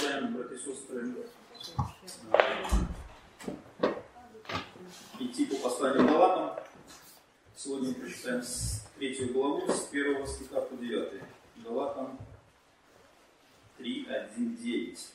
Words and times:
и 0.00 0.58
сестры, 0.58 1.14
идти 5.18 5.46
по 5.46 5.56
посланию 5.56 6.08
Галатам. 6.08 6.64
Сегодня 7.54 7.88
мы 7.88 7.94
прочитаем 7.94 8.42
третью 8.98 9.32
главу, 9.34 9.70
с 9.70 9.80
первого 9.86 10.26
стиха 10.26 10.62
по 10.62 10.74
9. 10.74 11.22
Галатам 11.56 12.18
3, 13.76 14.06
1, 14.08 14.56
9. 14.56 15.08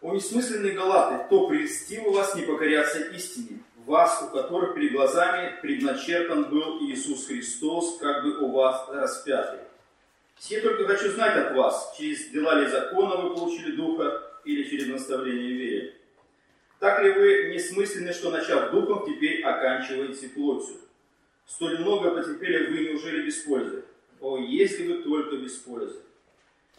О 0.00 0.12
несмысленные 0.12 0.72
Галаты, 0.72 1.24
кто 1.26 1.46
прельстил 1.46 2.10
вас 2.10 2.34
не 2.34 2.42
покоряться 2.42 2.98
истине, 2.98 3.62
вас, 3.86 4.22
у 4.22 4.34
которых 4.34 4.74
перед 4.74 4.92
глазами 4.92 5.60
предначертан 5.60 6.50
был 6.50 6.80
Иисус 6.82 7.26
Христос, 7.28 7.98
как 7.98 8.24
бы 8.24 8.38
у 8.40 8.50
вас 8.50 8.88
распятый. 8.88 9.60
Все 10.42 10.60
только 10.60 10.88
хочу 10.88 11.12
знать 11.12 11.36
от 11.36 11.54
вас, 11.54 11.94
через 11.96 12.30
дела 12.30 12.58
ли 12.58 12.66
закона 12.66 13.14
вы 13.14 13.32
получили 13.32 13.76
Духа 13.76 14.20
или 14.44 14.64
через 14.64 14.88
наставление 14.88 15.52
вере. 15.52 15.94
Так 16.80 17.00
ли 17.04 17.12
вы 17.12 17.54
несмысленны, 17.54 18.12
что 18.12 18.32
начав 18.32 18.72
Духом, 18.72 19.06
теперь 19.06 19.40
оканчиваете 19.44 20.30
плотью? 20.30 20.78
Столь 21.46 21.78
много 21.78 22.10
потерпели 22.10 22.66
вы, 22.66 22.88
неужели 22.88 23.24
без 23.24 23.36
пользы? 23.36 23.84
О, 24.20 24.36
если 24.36 24.88
вы 24.88 25.04
только 25.04 25.36
без 25.36 25.52
пользы! 25.58 26.00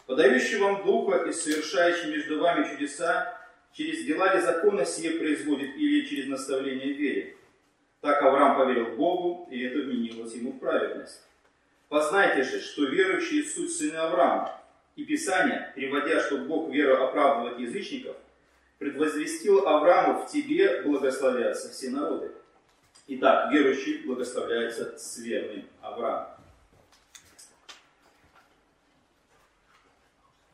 Подающий 0.04 0.58
вам 0.58 0.84
Духа 0.84 1.24
и 1.24 1.32
совершающий 1.32 2.10
между 2.10 2.40
вами 2.40 2.68
чудеса, 2.68 3.34
через 3.72 4.04
дела 4.04 4.34
ли 4.34 4.42
закона 4.42 4.84
сие 4.84 5.12
производит 5.12 5.74
или 5.74 6.06
через 6.06 6.26
наставление 6.26 6.92
вере? 6.92 7.34
Так 8.02 8.20
Авраам 8.20 8.58
поверил 8.58 8.94
Богу, 8.94 9.48
и 9.50 9.62
это 9.62 9.78
вменилось 9.78 10.34
ему 10.34 10.52
в 10.52 10.58
праведность. 10.58 11.22
Познайте 11.94 12.42
же, 12.42 12.60
что 12.60 12.86
верующие 12.86 13.44
суть 13.44 13.72
сыны 13.72 13.94
Авраама. 13.94 14.60
И 14.96 15.04
Писание, 15.04 15.70
приводя, 15.76 16.18
что 16.18 16.38
Бог 16.38 16.72
веру 16.72 17.04
оправдывает 17.04 17.60
язычников, 17.60 18.16
предвозвестил 18.80 19.68
Аврааму 19.68 20.26
в 20.26 20.26
тебе 20.26 20.82
благословятся 20.82 21.70
все 21.70 21.90
народы. 21.90 22.32
Итак, 23.06 23.52
верующий 23.52 24.04
благословляется 24.04 24.98
с 24.98 25.18
верным 25.18 25.68
Авраамом. 25.82 26.30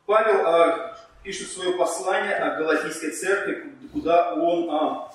Павел 0.05 0.45
а, 0.45 0.97
пишет 1.23 1.47
свое 1.47 1.75
послание 1.75 2.35
о 2.35 2.55
Галатийской 2.59 3.09
церкви, 3.09 3.73
куда 3.91 4.35
он 4.35 4.69
а, 4.69 5.10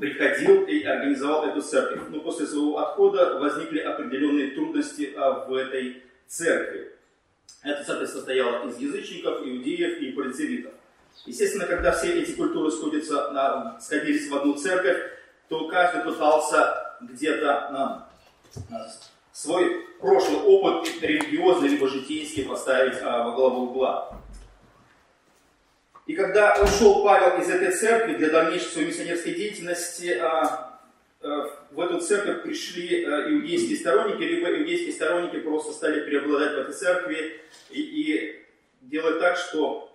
приходил 0.00 0.64
и 0.64 0.82
организовал 0.82 1.46
эту 1.46 1.62
церковь. 1.62 2.02
Но 2.10 2.20
после 2.20 2.46
своего 2.46 2.78
отхода 2.78 3.38
возникли 3.38 3.78
определенные 3.78 4.50
трудности 4.52 5.12
а, 5.16 5.46
в 5.46 5.54
этой 5.54 6.02
церкви. 6.26 6.92
Эта 7.62 7.84
церковь 7.84 8.10
состояла 8.10 8.68
из 8.68 8.78
язычников, 8.78 9.40
иудеев 9.40 9.98
и 9.98 10.12
полицевитов. 10.12 10.72
Естественно, 11.26 11.66
когда 11.66 11.92
все 11.92 12.20
эти 12.20 12.32
культуры 12.32 12.70
сходятся, 12.70 13.30
на, 13.30 13.80
сходились 13.80 14.28
в 14.28 14.36
одну 14.36 14.54
церковь, 14.54 14.98
то 15.48 15.68
каждый 15.68 16.02
пытался 16.02 16.96
где-то 17.00 17.70
на, 17.70 18.08
на 18.70 18.86
свой 19.32 19.86
прошлый 20.00 20.38
опыт 20.38 20.88
религиозный 21.00 21.68
либо 21.68 21.88
житейский 21.88 22.44
поставить 22.44 22.98
а, 23.02 23.24
во 23.24 23.32
главу 23.32 23.70
угла. 23.70 24.20
И 26.06 26.14
когда 26.14 26.54
ушел 26.62 27.02
Павел 27.02 27.40
из 27.40 27.48
этой 27.48 27.72
церкви 27.72 28.14
для 28.16 28.28
дальнейшей 28.28 28.68
своей 28.68 28.88
миссионерской 28.88 29.34
деятельности, 29.34 30.18
а, 30.20 30.78
а, 31.22 31.50
в 31.70 31.80
эту 31.80 32.00
церковь 32.00 32.42
пришли 32.42 33.06
а, 33.06 33.30
иудейские 33.30 33.78
сторонники, 33.78 34.22
либо 34.22 34.50
иудейские 34.50 34.92
сторонники 34.92 35.38
просто 35.38 35.72
стали 35.72 36.00
преобладать 36.00 36.52
в 36.52 36.58
этой 36.58 36.74
церкви 36.74 37.40
и, 37.70 37.80
и 37.80 38.42
делать 38.82 39.18
так, 39.18 39.38
что 39.38 39.90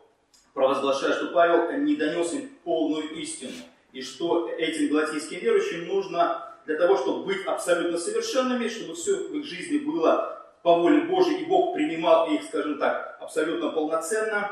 провозглашая, 0.55 1.13
что 1.13 1.27
Павел 1.27 1.71
не 1.77 1.95
донес 1.95 2.33
им 2.33 2.49
полную 2.63 3.07
истину, 3.13 3.53
и 3.93 4.01
что 4.01 4.49
этим 4.57 4.89
галатийским 4.89 5.39
верующим 5.39 5.87
нужно 5.87 6.55
для 6.65 6.75
того, 6.75 6.97
чтобы 6.97 7.25
быть 7.25 7.45
абсолютно 7.45 7.99
совершенными, 7.99 8.67
чтобы 8.67 8.95
все 8.95 9.15
в 9.15 9.35
их 9.35 9.45
жизни 9.45 9.77
было 9.77 10.43
по 10.63 10.75
воле 10.75 11.01
Божьей, 11.01 11.43
и 11.43 11.45
Бог 11.45 11.75
принимал 11.75 12.31
их, 12.31 12.43
скажем 12.43 12.79
так, 12.79 13.17
абсолютно 13.21 13.69
полноценно, 13.69 14.51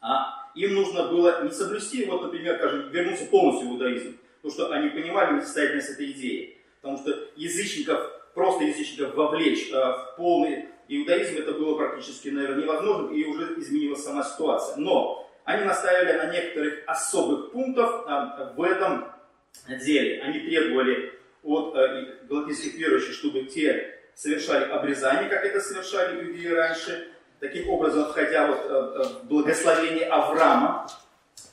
а 0.00 0.50
им 0.54 0.74
нужно 0.74 1.04
было 1.08 1.44
не 1.44 1.50
соблюсти, 1.50 2.04
вот, 2.04 2.22
например, 2.22 2.56
скажем, 2.56 2.90
вернуться 2.90 3.26
полностью 3.26 3.68
в 3.68 3.72
иудаизм, 3.72 4.18
потому 4.42 4.52
что 4.52 4.72
они 4.72 4.88
понимали 4.88 5.36
несостоятельность 5.36 5.90
этой 5.90 6.10
идеи. 6.12 6.58
Потому 6.80 6.98
что 6.98 7.28
язычников, 7.36 8.10
просто 8.34 8.64
язычников 8.64 9.14
вовлечь 9.14 9.70
э, 9.70 9.74
в 9.74 10.14
полный 10.16 10.66
иудаизм, 10.88 11.38
это 11.38 11.52
было 11.52 11.76
практически, 11.76 12.28
наверное, 12.28 12.62
невозможно, 12.62 13.12
и 13.12 13.24
уже 13.24 13.58
изменилась 13.58 14.02
сама 14.02 14.24
ситуация. 14.24 14.76
Но 14.76 15.28
они 15.44 15.64
наставили 15.64 16.12
на 16.12 16.32
некоторых 16.32 16.82
особых 16.86 17.52
пунктах 17.52 18.04
э, 18.06 18.54
в 18.56 18.62
этом 18.62 19.06
деле. 19.84 20.22
Они 20.22 20.40
требовали 20.40 21.12
от 21.42 21.74
э, 21.76 22.18
галатийских 22.28 22.74
верующих, 22.74 23.14
чтобы 23.14 23.44
те 23.44 23.94
совершали 24.14 24.64
обрезание, 24.70 25.28
как 25.28 25.44
это 25.44 25.60
совершали 25.60 26.24
иудеи 26.24 26.48
раньше, 26.48 27.08
таким 27.40 27.70
образом 27.70 28.06
входя 28.06 28.46
вот 28.46 28.58
э, 28.58 28.68
э, 28.68 29.04
в 29.04 29.28
благословение 29.28 30.06
Авраама, 30.06 30.88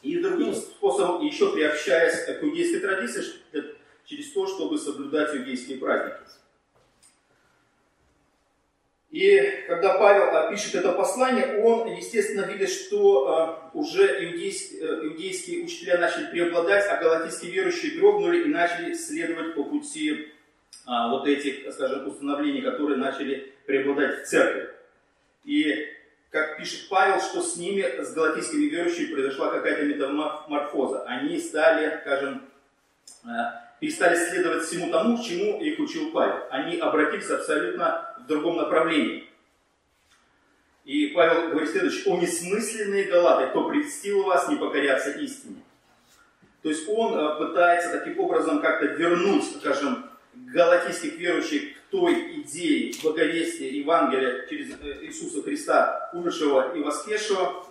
и 0.01 0.17
другим 0.19 0.53
способом 0.53 1.25
еще 1.25 1.51
приобщаясь 1.51 2.25
к 2.25 2.43
иудейской 2.43 2.79
традиции 2.79 3.23
через 4.05 4.31
то, 4.31 4.47
чтобы 4.47 4.77
соблюдать 4.77 5.35
иудейские 5.35 5.79
праздники. 5.79 6.17
И 9.09 9.63
когда 9.67 9.97
Павел 9.97 10.51
пишет 10.51 10.75
это 10.75 10.91
послание, 10.91 11.63
он, 11.63 11.91
естественно, 11.93 12.41
видит, 12.41 12.69
что 12.69 13.71
уже 13.73 14.25
иудейские, 14.25 14.81
э, 14.81 15.05
иудейские 15.05 15.63
учителя 15.63 15.97
начали 15.99 16.29
преобладать, 16.29 16.85
а 16.89 16.97
галатийские 16.97 17.51
верующие 17.51 17.97
дрогнули 17.97 18.43
и 18.43 18.49
начали 18.49 18.93
следовать 18.93 19.55
по 19.55 19.63
пути 19.63 20.31
вот 20.85 21.27
этих, 21.27 21.73
скажем, 21.73 22.07
установлений, 22.07 22.61
которые 22.61 22.97
начали 22.97 23.53
преобладать 23.65 24.21
в 24.21 24.27
церкви. 24.27 24.64
И, 25.45 25.87
как 26.31 26.57
пишет 26.57 26.89
Павел, 26.89 27.21
что 27.21 27.41
с 27.41 27.55
ними, 27.55 27.81
с 27.81 28.13
галатийскими 28.13 28.65
верующими, 28.65 29.13
произошла 29.13 29.51
какая-то 29.51 29.85
метаморфоза. 29.85 31.03
Они 31.03 31.39
стали, 31.39 31.99
скажем, 32.01 32.43
э, 33.25 33.27
перестали 33.79 34.15
следовать 34.15 34.65
всему 34.65 34.91
тому, 34.91 35.23
чему 35.23 35.61
их 35.61 35.79
учил 35.79 36.11
Павел. 36.11 36.43
Они 36.49 36.77
обратились 36.77 37.29
абсолютно 37.29 38.15
в 38.19 38.27
другом 38.27 38.57
направлении. 38.57 39.29
И 40.83 41.07
Павел 41.07 41.49
говорит 41.49 41.69
следующее. 41.69 42.13
«О 42.13 42.19
несмысленные 42.19 43.05
галаты, 43.05 43.49
кто 43.49 43.69
предстил 43.69 44.23
вас 44.23 44.47
не 44.49 44.55
покоряться 44.55 45.11
истине». 45.11 45.57
То 46.61 46.69
есть 46.69 46.89
он 46.89 47.15
э, 47.15 47.37
пытается 47.37 47.99
таким 47.99 48.19
образом 48.19 48.61
как-то 48.61 48.85
вернуть, 48.85 49.45
скажем, 49.59 50.09
галатийских 50.33 51.17
верующих 51.17 51.75
той 51.95 52.41
идеи 52.41 52.93
благовестия 53.01 53.69
Евангелия 53.71 54.45
через 54.47 54.71
э, 54.81 55.05
Иисуса 55.05 55.41
Христа, 55.41 56.09
умершего 56.13 56.75
и 56.75 56.81
воскресшего, 56.81 57.65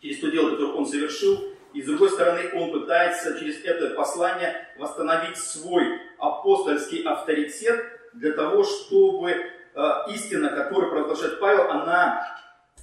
через 0.00 0.20
то 0.20 0.30
дело, 0.30 0.50
которое 0.50 0.72
он 0.72 0.86
совершил. 0.86 1.44
И 1.74 1.82
с 1.82 1.86
другой 1.86 2.08
стороны, 2.10 2.50
он 2.54 2.72
пытается 2.72 3.38
через 3.38 3.62
это 3.64 3.90
послание 3.90 4.68
восстановить 4.78 5.36
свой 5.36 6.00
апостольский 6.18 7.02
авторитет 7.02 7.84
для 8.14 8.32
того, 8.32 8.64
чтобы 8.64 9.30
э, 9.30 9.92
истина, 10.14 10.48
которую 10.48 10.90
провозглашает 10.90 11.38
Павел, 11.38 11.70
она 11.70 12.24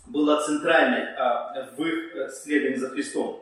была 0.05 0.43
центральной 0.43 1.01
э, 1.01 1.67
в 1.75 1.83
их 1.83 2.31
следовании 2.31 2.77
за 2.77 2.89
Христом. 2.89 3.41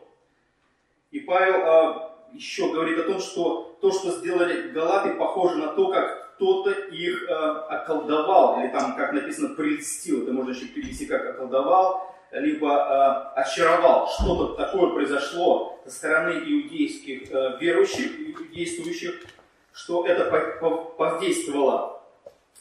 И 1.11 1.19
Павел 1.19 2.13
еще 2.31 2.71
говорит 2.71 2.99
о 2.99 3.03
том, 3.03 3.19
что 3.19 3.77
то, 3.81 3.91
что 3.91 4.11
сделали 4.11 4.69
галаты, 4.69 5.13
похоже 5.15 5.57
на 5.57 5.67
то, 5.73 5.89
как 5.89 6.22
кто-то 6.35 6.71
их 6.71 7.23
э, 7.23 7.33
околдовал, 7.33 8.59
или 8.59 8.69
там, 8.69 8.95
как 8.95 9.13
написано, 9.13 9.55
прельстил, 9.55 10.23
это 10.23 10.33
можно 10.33 10.51
еще 10.51 10.65
перевести 10.65 11.05
как 11.05 11.25
околдовал, 11.25 12.13
либо 12.31 13.33
э, 13.35 13.39
очаровал. 13.39 14.09
Что-то 14.09 14.55
такое 14.55 14.91
произошло 14.91 15.79
со 15.85 15.91
стороны 15.91 16.39
иудейских 16.39 17.31
э, 17.31 17.57
верующих, 17.59 18.51
действующих, 18.51 19.21
что 19.71 20.05
это 20.05 20.25
подействовало 20.97 22.03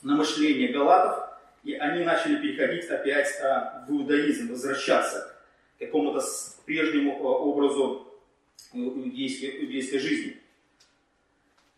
на 0.02 0.16
мышление 0.16 0.68
галатов, 0.68 1.28
и 1.64 1.74
они 1.74 2.04
начали 2.04 2.36
переходить 2.36 2.88
опять 2.90 3.28
э, 3.40 3.84
в 3.86 3.92
иудаизм, 3.92 4.50
возвращаться 4.50 5.34
к 5.76 5.80
какому-то 5.80 6.20
прежнему 6.66 7.12
э, 7.12 7.22
образу 7.22 8.08
иудейской, 8.72 9.64
иудейской 9.64 9.98
жизни. 9.98 10.41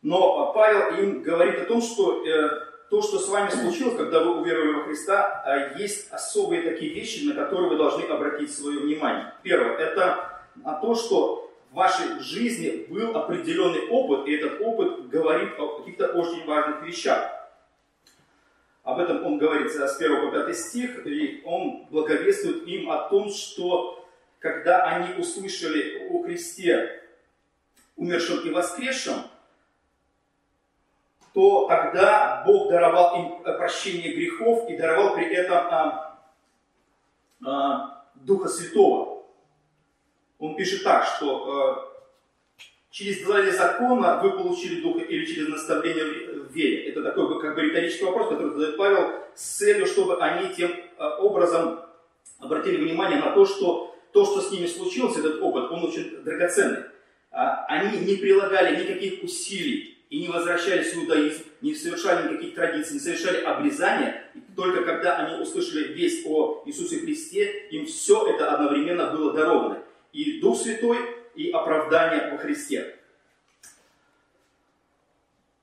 Но 0.04 0.52
Павел 0.52 1.02
им 1.02 1.22
говорит 1.22 1.60
о 1.60 1.64
том, 1.64 1.80
что 1.80 2.24
э, 2.26 2.48
то, 2.90 3.00
что 3.00 3.18
с 3.18 3.26
вами 3.26 3.48
случилось, 3.48 3.96
когда 3.96 4.20
вы 4.20 4.38
уверовали 4.42 4.74
во 4.74 4.84
Христа, 4.84 5.42
э, 5.46 5.80
есть 5.80 6.12
особые 6.12 6.60
такие 6.60 6.92
вещи, 6.92 7.24
на 7.24 7.34
которые 7.34 7.70
вы 7.70 7.76
должны 7.76 8.04
обратить 8.04 8.54
свое 8.54 8.80
внимание. 8.80 9.32
Первое, 9.42 9.78
это 9.78 10.42
на 10.56 10.74
то, 10.74 10.94
что 10.94 11.50
в 11.70 11.74
вашей 11.74 12.20
жизни 12.20 12.84
был 12.90 13.16
определенный 13.16 13.88
опыт, 13.88 14.28
и 14.28 14.36
этот 14.36 14.60
опыт 14.60 15.08
говорит 15.08 15.58
о 15.58 15.78
каких-то 15.78 16.08
очень 16.08 16.44
важных 16.44 16.82
вещах. 16.82 17.30
Об 18.82 18.98
этом 18.98 19.24
он 19.24 19.38
говорит 19.38 19.72
с 19.72 19.96
1 19.96 20.30
по 20.30 20.44
5 20.44 20.54
стих, 20.54 21.06
и 21.06 21.40
он 21.46 21.86
благовествует 21.86 22.68
им 22.68 22.90
о 22.90 23.08
том, 23.08 23.30
что 23.30 24.06
когда 24.38 24.84
они 24.84 25.18
услышали 25.18 26.08
о 26.10 26.22
Христе 26.24 27.00
умершем 27.96 28.40
и 28.40 28.50
воскресшем, 28.50 29.14
то 31.34 31.66
тогда 31.66 32.44
Бог 32.46 32.70
даровал 32.70 33.16
им 33.16 33.42
прощение 33.42 34.14
грехов 34.14 34.70
и 34.70 34.76
даровал 34.76 35.14
при 35.14 35.26
этом 35.34 35.56
а, 35.56 36.20
а, 37.44 38.04
Духа 38.14 38.48
Святого. 38.48 39.24
Он 40.38 40.54
пишет 40.54 40.84
так, 40.84 41.04
что 41.04 41.50
а, 41.50 41.92
через 42.90 43.24
два 43.24 43.42
закона 43.50 44.20
вы 44.22 44.30
получили 44.30 44.80
Духа 44.80 45.00
или 45.00 45.26
через 45.26 45.48
наставление 45.48 46.04
в 46.04 46.52
вере. 46.52 46.88
Это 46.88 47.02
такой 47.02 47.40
как 47.40 47.56
бы 47.56 47.62
риторический 47.62 48.04
вопрос, 48.04 48.28
который 48.28 48.52
задает 48.52 48.76
Павел 48.76 49.10
с 49.34 49.56
целью, 49.56 49.86
чтобы 49.86 50.22
они 50.22 50.54
тем 50.54 50.70
образом 51.18 51.80
обратили 52.38 52.76
внимание 52.76 53.18
на 53.18 53.32
то, 53.32 53.44
что 53.44 53.92
то, 54.12 54.24
что 54.24 54.40
с 54.40 54.52
ними 54.52 54.66
случилось, 54.66 55.16
этот 55.16 55.42
опыт, 55.42 55.68
он 55.72 55.82
очень 55.82 56.22
драгоценный. 56.22 56.84
А, 57.32 57.64
они 57.66 57.98
не 57.98 58.14
прилагали 58.18 58.80
никаких 58.80 59.24
усилий 59.24 59.93
и 60.10 60.20
не 60.20 60.28
возвращались 60.28 60.94
в 60.94 60.98
иудаизм, 60.98 61.44
не 61.60 61.74
совершали 61.74 62.28
никаких 62.28 62.54
традиций, 62.54 62.94
не 62.94 63.00
совершали 63.00 63.42
обрезания. 63.42 64.24
Только 64.56 64.84
когда 64.84 65.16
они 65.18 65.42
услышали 65.42 65.92
весть 65.92 66.26
о 66.26 66.62
Иисусе 66.66 67.00
Христе, 67.00 67.68
им 67.70 67.86
все 67.86 68.26
это 68.28 68.52
одновременно 68.52 69.10
было 69.10 69.32
даровано. 69.32 69.82
И 70.12 70.40
Дух 70.40 70.60
Святой, 70.60 70.98
и 71.34 71.50
оправдание 71.50 72.30
во 72.30 72.38
Христе. 72.38 72.96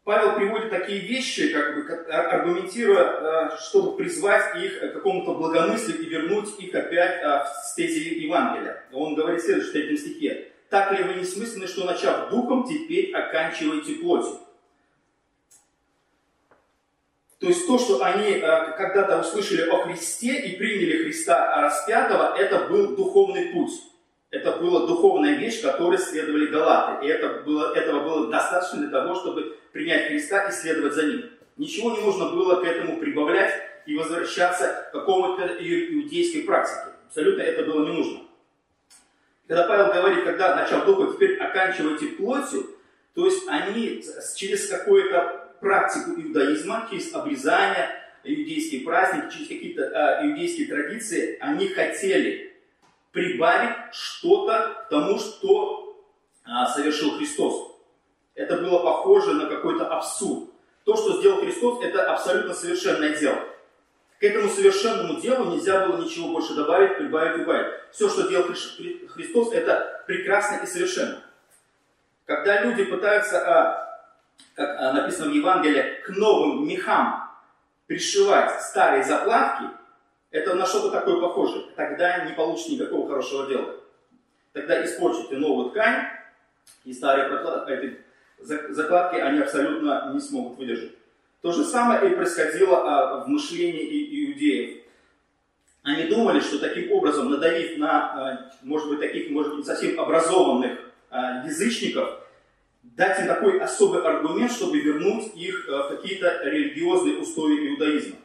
Павел 0.03 0.35
приводит 0.35 0.71
такие 0.71 0.99
вещи, 0.99 1.53
как 1.53 1.75
бы, 1.75 1.89
аргументируя, 2.11 3.51
э, 3.51 3.57
чтобы 3.61 3.95
призвать 3.95 4.57
их 4.61 4.79
к 4.79 4.93
какому-то 4.93 5.35
благомыслию 5.35 6.01
и 6.01 6.09
вернуть 6.09 6.59
их 6.59 6.73
опять 6.73 7.21
э, 7.21 7.43
в 7.43 7.65
стези 7.67 8.15
Евангелия. 8.15 8.83
Он 8.91 9.13
говорит 9.13 9.41
следующее 9.41 9.69
в 9.69 9.73
третьем 9.73 9.97
стихе. 9.97 10.50
«Так 10.71 10.97
ли 10.97 11.03
вы 11.03 11.15
не 11.15 11.25
смысленны, 11.25 11.67
что, 11.67 11.85
начав 11.85 12.29
духом, 12.29 12.67
теперь 12.67 13.13
оканчиваете 13.13 13.95
плотью?» 13.95 14.39
То 17.41 17.47
есть 17.47 17.67
то, 17.67 17.77
что 17.77 18.01
они 18.03 18.29
э, 18.29 18.39
когда-то 18.77 19.19
услышали 19.19 19.67
о 19.67 19.83
Христе 19.83 20.39
и 20.39 20.55
приняли 20.57 21.03
Христа 21.03 21.59
распятого, 21.61 22.37
это 22.37 22.69
был 22.69 22.95
духовный 22.95 23.47
путь. 23.47 23.71
Это 24.29 24.53
была 24.53 24.87
духовная 24.87 25.35
вещь, 25.35 25.61
которой 25.61 25.97
следовали 25.97 26.45
галаты. 26.45 27.05
И 27.05 27.09
это 27.09 27.41
было, 27.41 27.73
этого 27.73 28.03
было 28.03 28.31
достаточно 28.31 28.79
для 28.79 28.89
того, 28.89 29.15
чтобы 29.15 29.57
принять 29.73 30.07
Христа 30.07 30.47
и 30.47 30.51
следовать 30.51 30.93
за 30.93 31.03
Ним. 31.03 31.29
Ничего 31.57 31.91
не 31.91 32.01
нужно 32.01 32.29
было 32.29 32.61
к 32.61 32.63
этому 32.63 32.97
прибавлять 32.97 33.53
и 33.85 33.97
возвращаться 33.97 34.87
к 34.89 34.93
какому-то 34.93 35.47
иудейской 35.59 36.43
практике. 36.43 36.93
Абсолютно 37.07 37.41
это 37.41 37.63
было 37.63 37.85
не 37.87 37.93
нужно. 37.93 38.19
Когда 39.47 39.67
Павел 39.67 39.93
говорит, 39.93 40.23
когда 40.23 40.55
начал 40.55 40.85
духа, 40.85 41.13
теперь 41.13 41.37
оканчивайте 41.37 42.07
плотью, 42.07 42.69
то 43.13 43.25
есть 43.25 43.47
они 43.47 44.03
через 44.35 44.69
какую-то 44.69 45.55
практику 45.59 46.11
иудаизма, 46.11 46.87
через 46.89 47.13
обрезание, 47.13 47.89
иудейские 48.23 48.81
праздники, 48.81 49.33
через 49.33 49.47
какие-то 49.47 49.81
э, 49.83 50.27
иудейские 50.27 50.67
традиции, 50.67 51.37
они 51.41 51.67
хотели 51.67 52.53
прибавить 53.11 53.93
что-то 53.93 54.85
к 54.85 54.89
тому, 54.89 55.19
что 55.19 55.97
э, 56.45 56.49
совершил 56.73 57.17
Христос. 57.17 57.75
Это 58.35 58.57
было 58.57 58.79
похоже 58.79 59.33
на 59.33 59.47
какой-то 59.47 59.87
абсурд. 59.87 60.49
То, 60.85 60.95
что 60.95 61.19
сделал 61.19 61.41
Христос, 61.41 61.83
это 61.83 62.11
абсолютно 62.11 62.53
совершенное 62.53 63.17
дело. 63.19 63.37
К 64.21 64.23
этому 64.23 64.49
совершенному 64.49 65.19
делу 65.19 65.51
нельзя 65.51 65.87
было 65.87 65.97
ничего 65.97 66.27
больше 66.29 66.53
добавить, 66.53 66.95
прибавить, 66.95 67.41
убавить. 67.41 67.73
Все, 67.91 68.07
что 68.07 68.29
делал 68.29 68.45
Христос, 68.45 69.51
это 69.51 70.03
прекрасно 70.05 70.63
и 70.63 70.67
совершенно. 70.67 71.23
Когда 72.27 72.61
люди 72.61 72.83
пытаются, 72.83 73.39
а, 73.39 74.05
как 74.53 74.79
а, 74.79 74.93
написано 74.93 75.31
в 75.31 75.33
Евангелии, 75.33 76.03
к 76.05 76.09
новым 76.09 76.67
мехам 76.67 77.31
пришивать 77.87 78.61
старые 78.61 79.03
заплатки, 79.03 79.65
это 80.29 80.53
на 80.53 80.67
что-то 80.67 80.91
такое 80.91 81.19
похоже. 81.19 81.71
Тогда 81.75 82.23
не 82.25 82.33
получится 82.33 82.73
никакого 82.73 83.07
хорошего 83.07 83.47
дела. 83.47 83.75
Тогда 84.53 84.85
испортите 84.85 85.35
новую 85.37 85.71
ткань, 85.71 86.05
и 86.85 86.93
старые 86.93 87.27
закладки 88.37 89.15
они 89.15 89.39
абсолютно 89.39 90.11
не 90.13 90.19
смогут 90.19 90.59
выдержать. 90.59 90.91
То 91.41 91.51
же 91.51 91.63
самое 91.63 92.11
и 92.11 92.15
происходило 92.15 92.77
а, 92.77 93.23
в 93.23 93.27
мышлении 93.27 94.25
иудеев. 94.25 94.81
Они 95.81 96.03
думали, 96.03 96.39
что 96.39 96.59
таким 96.59 96.91
образом, 96.91 97.31
надавив 97.31 97.77
на, 97.77 97.89
а, 97.89 98.51
может 98.61 98.89
быть, 98.89 98.99
таких, 98.99 99.31
может 99.31 99.55
быть, 99.55 99.65
совсем 99.65 99.99
образованных 99.99 100.77
а, 101.09 101.43
язычников, 101.45 102.19
дать 102.83 103.19
им 103.19 103.27
такой 103.27 103.59
особый 103.59 104.03
аргумент, 104.03 104.51
чтобы 104.51 104.79
вернуть 104.79 105.35
их 105.35 105.67
в 105.67 105.89
какие-то 105.89 106.41
религиозные 106.43 107.17
устои 107.17 107.69
иудаизма. 107.69 108.17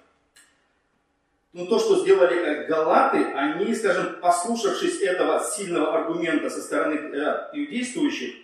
Но 1.56 1.64
то, 1.64 1.78
что 1.78 1.96
сделали 2.00 2.36
э, 2.36 2.66
галаты, 2.66 3.24
они, 3.32 3.74
скажем, 3.74 4.16
послушавшись 4.20 5.00
этого 5.00 5.42
сильного 5.42 5.94
аргумента 5.94 6.50
со 6.50 6.60
стороны 6.60 6.96
э, 6.96 7.48
иудействующих, 7.54 8.34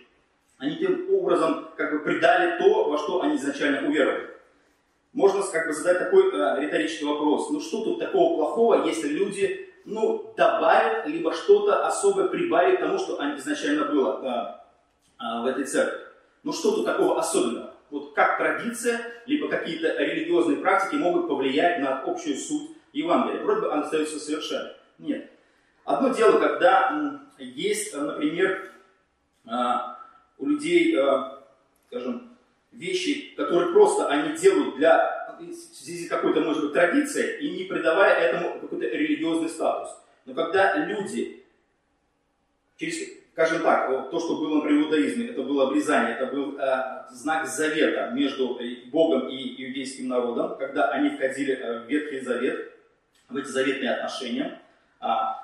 они 0.57 0.77
тем 0.77 1.13
образом 1.13 1.69
как 1.77 1.91
бы 1.91 1.99
предали 1.99 2.57
то, 2.57 2.89
во 2.89 2.97
что 2.97 3.21
они 3.21 3.35
изначально 3.35 3.87
уверовали. 3.87 4.32
Можно 5.13 5.43
как 5.43 5.67
бы 5.67 5.73
задать 5.73 5.99
такой 5.99 6.31
э, 6.33 6.61
риторический 6.61 7.05
вопрос. 7.05 7.51
Ну 7.51 7.61
что 7.61 7.83
тут 7.83 7.99
такого 7.99 8.35
плохого, 8.35 8.85
если 8.85 9.09
люди 9.09 9.69
ну, 9.85 10.33
добавят, 10.35 11.07
либо 11.07 11.33
что-то 11.33 11.85
особое 11.85 12.27
прибавят 12.27 12.79
тому, 12.79 12.97
что 12.97 13.15
изначально 13.37 13.85
было 13.85 14.59
э, 15.19 15.23
э, 15.23 15.41
в 15.43 15.45
этой 15.45 15.65
церкви? 15.65 15.99
Ну 16.41 16.51
что 16.51 16.71
тут 16.71 16.85
такого 16.85 17.19
особенного? 17.19 17.73
Вот 17.91 18.13
как 18.13 18.39
традиция, 18.39 19.01
либо 19.27 19.47
какие-то 19.47 19.95
религиозные 19.99 20.57
практики 20.57 20.95
могут 20.95 21.27
повлиять 21.27 21.79
на 21.79 22.01
общую 22.01 22.35
суть 22.35 22.71
Евангелия? 22.91 23.43
Вроде 23.43 23.61
бы 23.61 23.71
она 23.71 23.83
остается 23.83 24.19
совершенно. 24.19 24.73
Нет. 24.97 25.29
Одно 25.85 26.09
дело, 26.09 26.39
когда 26.39 27.21
есть, 27.37 27.95
например, 27.95 28.71
э, 29.45 29.51
у 30.39 30.47
людей, 30.47 30.97
э, 30.97 31.23
скажем, 31.87 32.32
вещи, 32.73 33.33
которые 33.35 33.71
просто 33.71 34.07
они 34.07 34.35
делают 34.37 34.75
для 34.75 35.23
связи 35.51 36.07
какой-то, 36.07 36.41
может 36.41 36.63
быть, 36.63 36.73
традицией, 36.73 37.39
и 37.39 37.57
не 37.57 37.63
придавая 37.65 38.15
этому 38.15 38.59
какой-то 38.59 38.85
религиозный 38.85 39.49
статус. 39.49 39.89
Но 40.25 40.33
когда 40.33 40.75
люди, 40.85 41.43
через, 42.77 43.09
скажем 43.33 43.61
так, 43.61 44.09
то, 44.09 44.19
что 44.19 44.37
было 44.37 44.61
при 44.61 44.81
иудаизме, 44.81 45.27
это 45.27 45.43
было 45.43 45.67
обрезание, 45.67 46.15
это 46.15 46.27
был 46.27 46.57
э, 46.57 47.05
знак 47.11 47.47
завета 47.47 48.11
между 48.13 48.59
Богом 48.87 49.27
и 49.27 49.65
иудейским 49.65 50.07
народом, 50.07 50.57
когда 50.57 50.89
они 50.89 51.09
входили 51.09 51.55
э, 51.55 51.79
в 51.79 51.89
Ветхий 51.89 52.21
Завет, 52.21 52.71
в 53.29 53.37
эти 53.37 53.47
заветные 53.47 53.91
отношения. 53.95 54.61
А, 54.99 55.43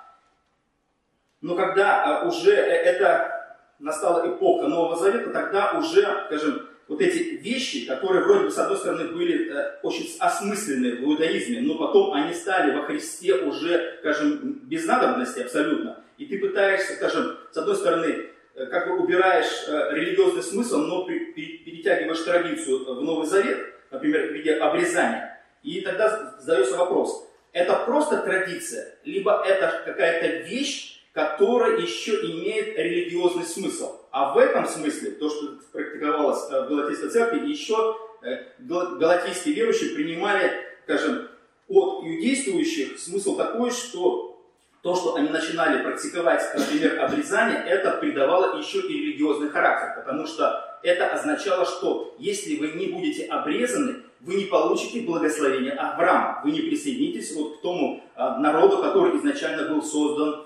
но 1.41 1.55
когда 1.55 2.23
уже 2.23 2.53
это 2.53 3.57
настала 3.79 4.29
эпоха 4.29 4.67
Нового 4.67 4.95
Завета, 4.95 5.31
тогда 5.31 5.71
уже, 5.77 6.25
скажем, 6.27 6.68
вот 6.89 7.01
эти 7.01 7.37
вещи, 7.37 7.85
которые 7.85 8.23
вроде 8.23 8.45
бы 8.45 8.51
с 8.51 8.57
одной 8.57 8.77
стороны 8.77 9.09
были 9.09 9.53
э, 9.53 9.79
очень 9.83 10.09
осмысленны 10.19 10.95
в 10.95 11.03
иудаизме, 11.03 11.61
но 11.61 11.77
потом 11.77 12.13
они 12.13 12.33
стали 12.33 12.75
во 12.75 12.83
Христе 12.83 13.35
уже, 13.35 13.97
скажем, 13.99 14.59
без 14.63 14.85
надобности 14.85 15.41
абсолютно. 15.41 16.03
И 16.17 16.25
ты 16.25 16.39
пытаешься, 16.39 16.93
скажем, 16.93 17.37
с 17.51 17.57
одной 17.57 17.75
стороны, 17.75 18.25
э, 18.55 18.65
как 18.65 18.87
бы 18.87 18.97
убираешь 19.03 19.67
э, 19.67 19.89
религиозный 19.91 20.41
смысл, 20.41 20.79
но 20.79 21.05
перетягиваешь 21.05 22.21
традицию 22.21 22.83
в 22.95 23.03
Новый 23.03 23.27
Завет, 23.27 23.59
например, 23.91 24.29
в 24.29 24.31
виде 24.33 24.55
обрезания. 24.55 25.39
И 25.61 25.81
тогда 25.81 26.37
задается 26.39 26.75
вопрос, 26.75 27.29
это 27.53 27.75
просто 27.85 28.17
традиция, 28.17 28.95
либо 29.05 29.43
это 29.45 29.83
какая-то 29.85 30.47
вещь, 30.47 31.03
которая 31.13 31.77
еще 31.77 32.13
имеет 32.13 32.75
религиозный 32.77 33.45
смысл. 33.45 33.98
А 34.11 34.33
в 34.33 34.37
этом 34.37 34.65
смысле, 34.65 35.11
то, 35.11 35.29
что 35.29 35.59
практиковалось 35.71 36.49
э, 36.49 36.65
в 36.65 36.69
Галатийской 36.69 37.09
церкви, 37.09 37.47
еще 37.47 37.95
э, 38.23 38.37
галатийские 38.59 39.55
верующие 39.55 39.93
принимали, 39.93 40.51
скажем, 40.83 41.27
от 41.67 42.03
иудействующих 42.03 42.97
смысл 42.97 43.37
такой, 43.37 43.69
что 43.69 44.43
то, 44.81 44.95
что 44.95 45.15
они 45.15 45.29
начинали 45.29 45.83
практиковать, 45.83 46.41
например, 46.55 46.99
обрезание, 47.01 47.63
это 47.67 47.91
придавало 47.97 48.57
еще 48.57 48.79
и 48.79 48.87
религиозный 48.87 49.49
характер, 49.49 50.01
потому 50.03 50.25
что 50.25 50.79
это 50.81 51.07
означало, 51.07 51.65
что 51.65 52.15
если 52.17 52.55
вы 52.55 52.69
не 52.69 52.87
будете 52.87 53.25
обрезаны, 53.25 53.97
вы 54.21 54.35
не 54.35 54.45
получите 54.45 55.01
благословение 55.01 55.73
Авраама, 55.73 56.41
вы 56.43 56.51
не 56.51 56.61
присоединитесь 56.61 57.35
вот 57.35 57.57
к 57.57 57.61
тому 57.61 58.03
э, 58.15 58.37
народу, 58.39 58.79
который 58.79 59.17
изначально 59.17 59.69
был 59.69 59.83
создан 59.83 60.45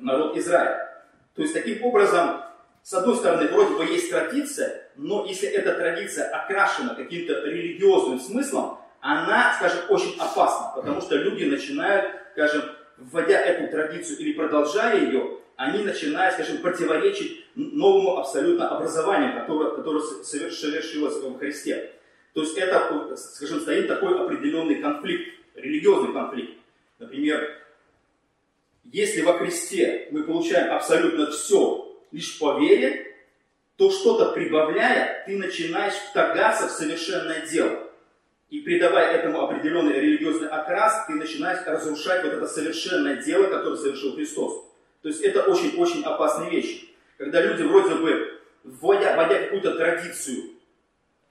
народ 0.00 0.36
Израиля. 0.36 0.87
То 1.38 1.42
есть 1.42 1.54
таким 1.54 1.84
образом, 1.84 2.42
с 2.82 2.92
одной 2.94 3.14
стороны, 3.14 3.46
вроде 3.46 3.76
бы 3.76 3.84
есть 3.84 4.10
традиция, 4.10 4.90
но 4.96 5.24
если 5.24 5.48
эта 5.48 5.72
традиция 5.72 6.28
окрашена 6.30 6.96
каким-то 6.96 7.44
религиозным 7.44 8.18
смыслом, 8.18 8.80
она, 9.00 9.54
скажем, 9.56 9.82
очень 9.88 10.18
опасна, 10.18 10.72
потому 10.74 11.00
что 11.00 11.14
люди 11.14 11.44
начинают, 11.44 12.10
скажем, 12.32 12.62
вводя 12.96 13.40
эту 13.40 13.70
традицию 13.70 14.18
или 14.18 14.32
продолжая 14.32 15.00
ее, 15.00 15.38
они 15.54 15.84
начинают, 15.84 16.34
скажем, 16.34 16.58
противоречить 16.58 17.46
новому 17.54 18.18
абсолютно 18.18 18.76
образованию, 18.76 19.40
которое, 19.40 19.76
которое 19.76 20.00
совершилось 20.00 21.22
в 21.22 21.38
Христе. 21.38 21.92
То 22.34 22.40
есть 22.40 22.58
это, 22.58 23.14
скажем, 23.16 23.60
стоит 23.60 23.86
такой 23.86 24.20
определенный 24.20 24.82
конфликт, 24.82 25.34
религиозный 25.54 26.12
конфликт. 26.12 26.58
Например, 26.98 27.48
если 28.92 29.22
во 29.22 29.34
Христе 29.38 30.08
мы 30.10 30.24
получаем 30.24 30.72
абсолютно 30.72 31.30
все 31.30 31.96
лишь 32.10 32.38
по 32.38 32.58
вере, 32.58 33.16
то 33.76 33.90
что-то 33.90 34.32
прибавляя, 34.32 35.24
ты 35.26 35.36
начинаешь 35.36 35.94
вторгаться 36.10 36.68
в 36.68 36.70
совершенное 36.70 37.46
дело. 37.46 37.88
И 38.50 38.60
придавая 38.60 39.12
этому 39.12 39.42
определенный 39.42 39.92
религиозный 39.92 40.48
окрас, 40.48 41.04
ты 41.06 41.14
начинаешь 41.14 41.66
разрушать 41.66 42.24
вот 42.24 42.32
это 42.32 42.46
совершенное 42.48 43.22
дело, 43.22 43.44
которое 43.44 43.76
совершил 43.76 44.14
Христос. 44.14 44.64
То 45.02 45.08
есть 45.08 45.20
это 45.20 45.42
очень-очень 45.42 46.02
опасные 46.02 46.50
вещи. 46.50 46.88
Когда 47.18 47.42
люди 47.42 47.62
вроде 47.62 47.94
бы, 47.96 48.40
вводя, 48.64 49.16
вводя 49.16 49.44
какую-то 49.44 49.76
традицию, 49.76 50.44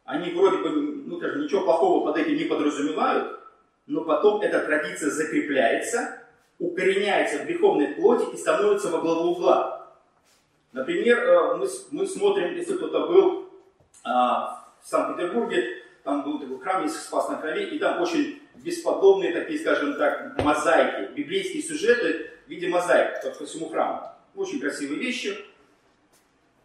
они 0.05 0.31
вроде 0.31 0.57
бы, 0.57 0.69
ну 0.69 1.17
скажем, 1.17 1.41
ничего 1.41 1.63
плохого 1.63 2.05
под 2.05 2.17
этим 2.17 2.37
не 2.37 2.45
подразумевают, 2.45 3.39
но 3.87 4.03
потом 4.05 4.41
эта 4.41 4.59
традиция 4.59 5.09
закрепляется, 5.09 6.21
укореняется 6.59 7.39
в 7.39 7.45
греховной 7.45 7.89
плоти 7.89 8.33
и 8.33 8.37
становится 8.37 8.89
во 8.89 8.99
главу 8.99 9.31
угла. 9.31 9.87
Например, 10.73 11.17
э, 11.17 11.57
мы, 11.57 11.67
мы 11.91 12.07
смотрим, 12.07 12.55
если 12.55 12.77
кто-то 12.77 13.07
был 13.07 13.49
а, 14.03 14.65
в 14.81 14.87
Санкт-Петербурге, 14.87 15.83
там 16.03 16.23
был 16.23 16.39
такой 16.39 16.59
храм, 16.59 16.83
есть 16.83 17.01
Спас 17.01 17.29
на 17.29 17.35
крови, 17.37 17.65
и 17.65 17.79
там 17.79 18.01
очень 18.01 18.41
бесподобные 18.55 19.33
такие, 19.33 19.59
скажем 19.59 19.95
так, 19.95 20.41
мозаики, 20.41 21.11
библейские 21.13 21.61
сюжеты 21.61 22.31
в 22.45 22.49
виде 22.49 22.67
мозаик 22.67 23.21
по 23.37 23.45
всему 23.45 23.69
храму. 23.69 24.03
Очень 24.35 24.59
красивые 24.59 24.99
вещи. 24.99 25.37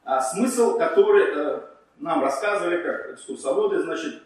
А 0.05 0.21
смысл, 0.21 0.79
который 0.79 1.25
э, 1.25 1.61
нам 1.99 2.23
рассказывали, 2.23 2.83
как 2.83 3.15
экскурсоводы, 3.15 3.83
значит, 3.83 4.23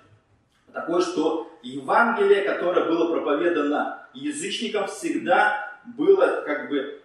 такой, 0.72 1.00
что 1.02 1.45
Евангелие, 1.66 2.42
которое 2.42 2.86
было 2.86 3.12
проповедано 3.12 4.06
язычникам, 4.14 4.86
всегда 4.86 5.80
было 5.96 6.42
как 6.46 6.68
бы 6.68 7.00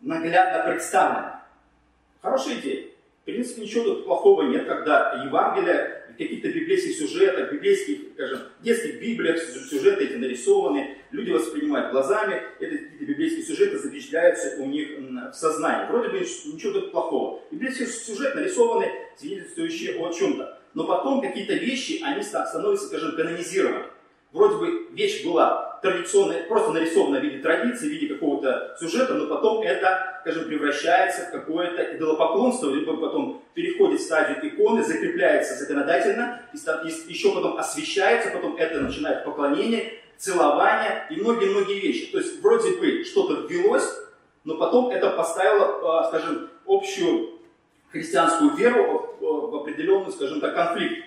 наглядно 0.00 0.70
представлено. 0.70 1.40
Хорошая 2.22 2.60
идея. 2.60 2.86
В 3.22 3.24
принципе, 3.24 3.62
ничего 3.62 3.84
тут 3.84 4.04
плохого 4.04 4.42
нет, 4.42 4.66
когда 4.66 5.22
Евангелие 5.24 6.06
каких-то 6.16 6.48
библейских 6.48 6.96
сюжетах, 6.96 7.52
библейских, 7.52 8.12
скажем, 8.14 8.40
детских 8.62 9.00
библиях 9.00 9.38
сюжеты 9.38 10.04
эти 10.04 10.14
нарисованы, 10.14 10.96
люди 11.10 11.30
воспринимают 11.30 11.90
глазами, 11.92 12.42
эти 12.58 12.76
какие-то 12.76 13.04
библейские 13.04 13.44
сюжеты 13.44 13.78
запечатляются 13.78 14.56
у 14.62 14.66
них 14.66 14.88
в 14.98 15.34
сознании. 15.34 15.88
Вроде 15.90 16.08
бы 16.08 16.20
ничего 16.20 16.72
тут 16.72 16.92
плохого. 16.92 17.42
Библейский 17.50 17.86
сюжет 17.86 18.34
нарисованы, 18.34 18.90
свидетельствующие 19.16 19.98
о 19.98 20.10
чем-то. 20.12 20.58
Но 20.76 20.84
потом 20.84 21.22
какие-то 21.22 21.54
вещи, 21.54 22.02
они 22.04 22.22
становятся, 22.22 22.88
скажем, 22.88 23.16
канонизированы. 23.16 23.84
Вроде 24.30 24.56
бы 24.56 24.88
вещь 24.92 25.24
была 25.24 25.78
традиционная, 25.80 26.42
просто 26.42 26.72
нарисована 26.72 27.18
в 27.18 27.22
виде 27.22 27.38
традиции, 27.38 27.88
в 27.88 27.90
виде 27.92 28.12
какого-то 28.12 28.76
сюжета, 28.78 29.14
но 29.14 29.26
потом 29.26 29.62
это, 29.62 30.18
скажем, 30.20 30.44
превращается 30.44 31.28
в 31.28 31.30
какое-то 31.30 31.96
идолопоклонство, 31.96 32.68
либо 32.68 32.94
потом 32.98 33.42
переходит 33.54 34.00
в 34.00 34.04
стадию 34.04 34.46
иконы, 34.46 34.84
закрепляется 34.84 35.54
законодательно, 35.54 36.42
и 36.52 36.58
еще 37.10 37.32
потом 37.32 37.56
освещается, 37.56 38.28
потом 38.28 38.58
это 38.58 38.78
начинает 38.80 39.24
поклонение, 39.24 39.94
целование 40.18 41.06
и 41.08 41.16
многие-многие 41.16 41.80
вещи. 41.80 42.12
То 42.12 42.18
есть 42.18 42.42
вроде 42.42 42.76
бы 42.76 43.02
что-то 43.04 43.46
ввелось, 43.46 43.90
но 44.44 44.58
потом 44.58 44.90
это 44.90 45.08
поставило, 45.08 46.00
а, 46.00 46.04
скажем, 46.08 46.50
общую 46.66 47.30
христианскую 47.90 48.50
веру 48.56 49.05
определенный, 49.76 50.12
скажем 50.12 50.40
так, 50.40 50.54
конфликт. 50.54 51.04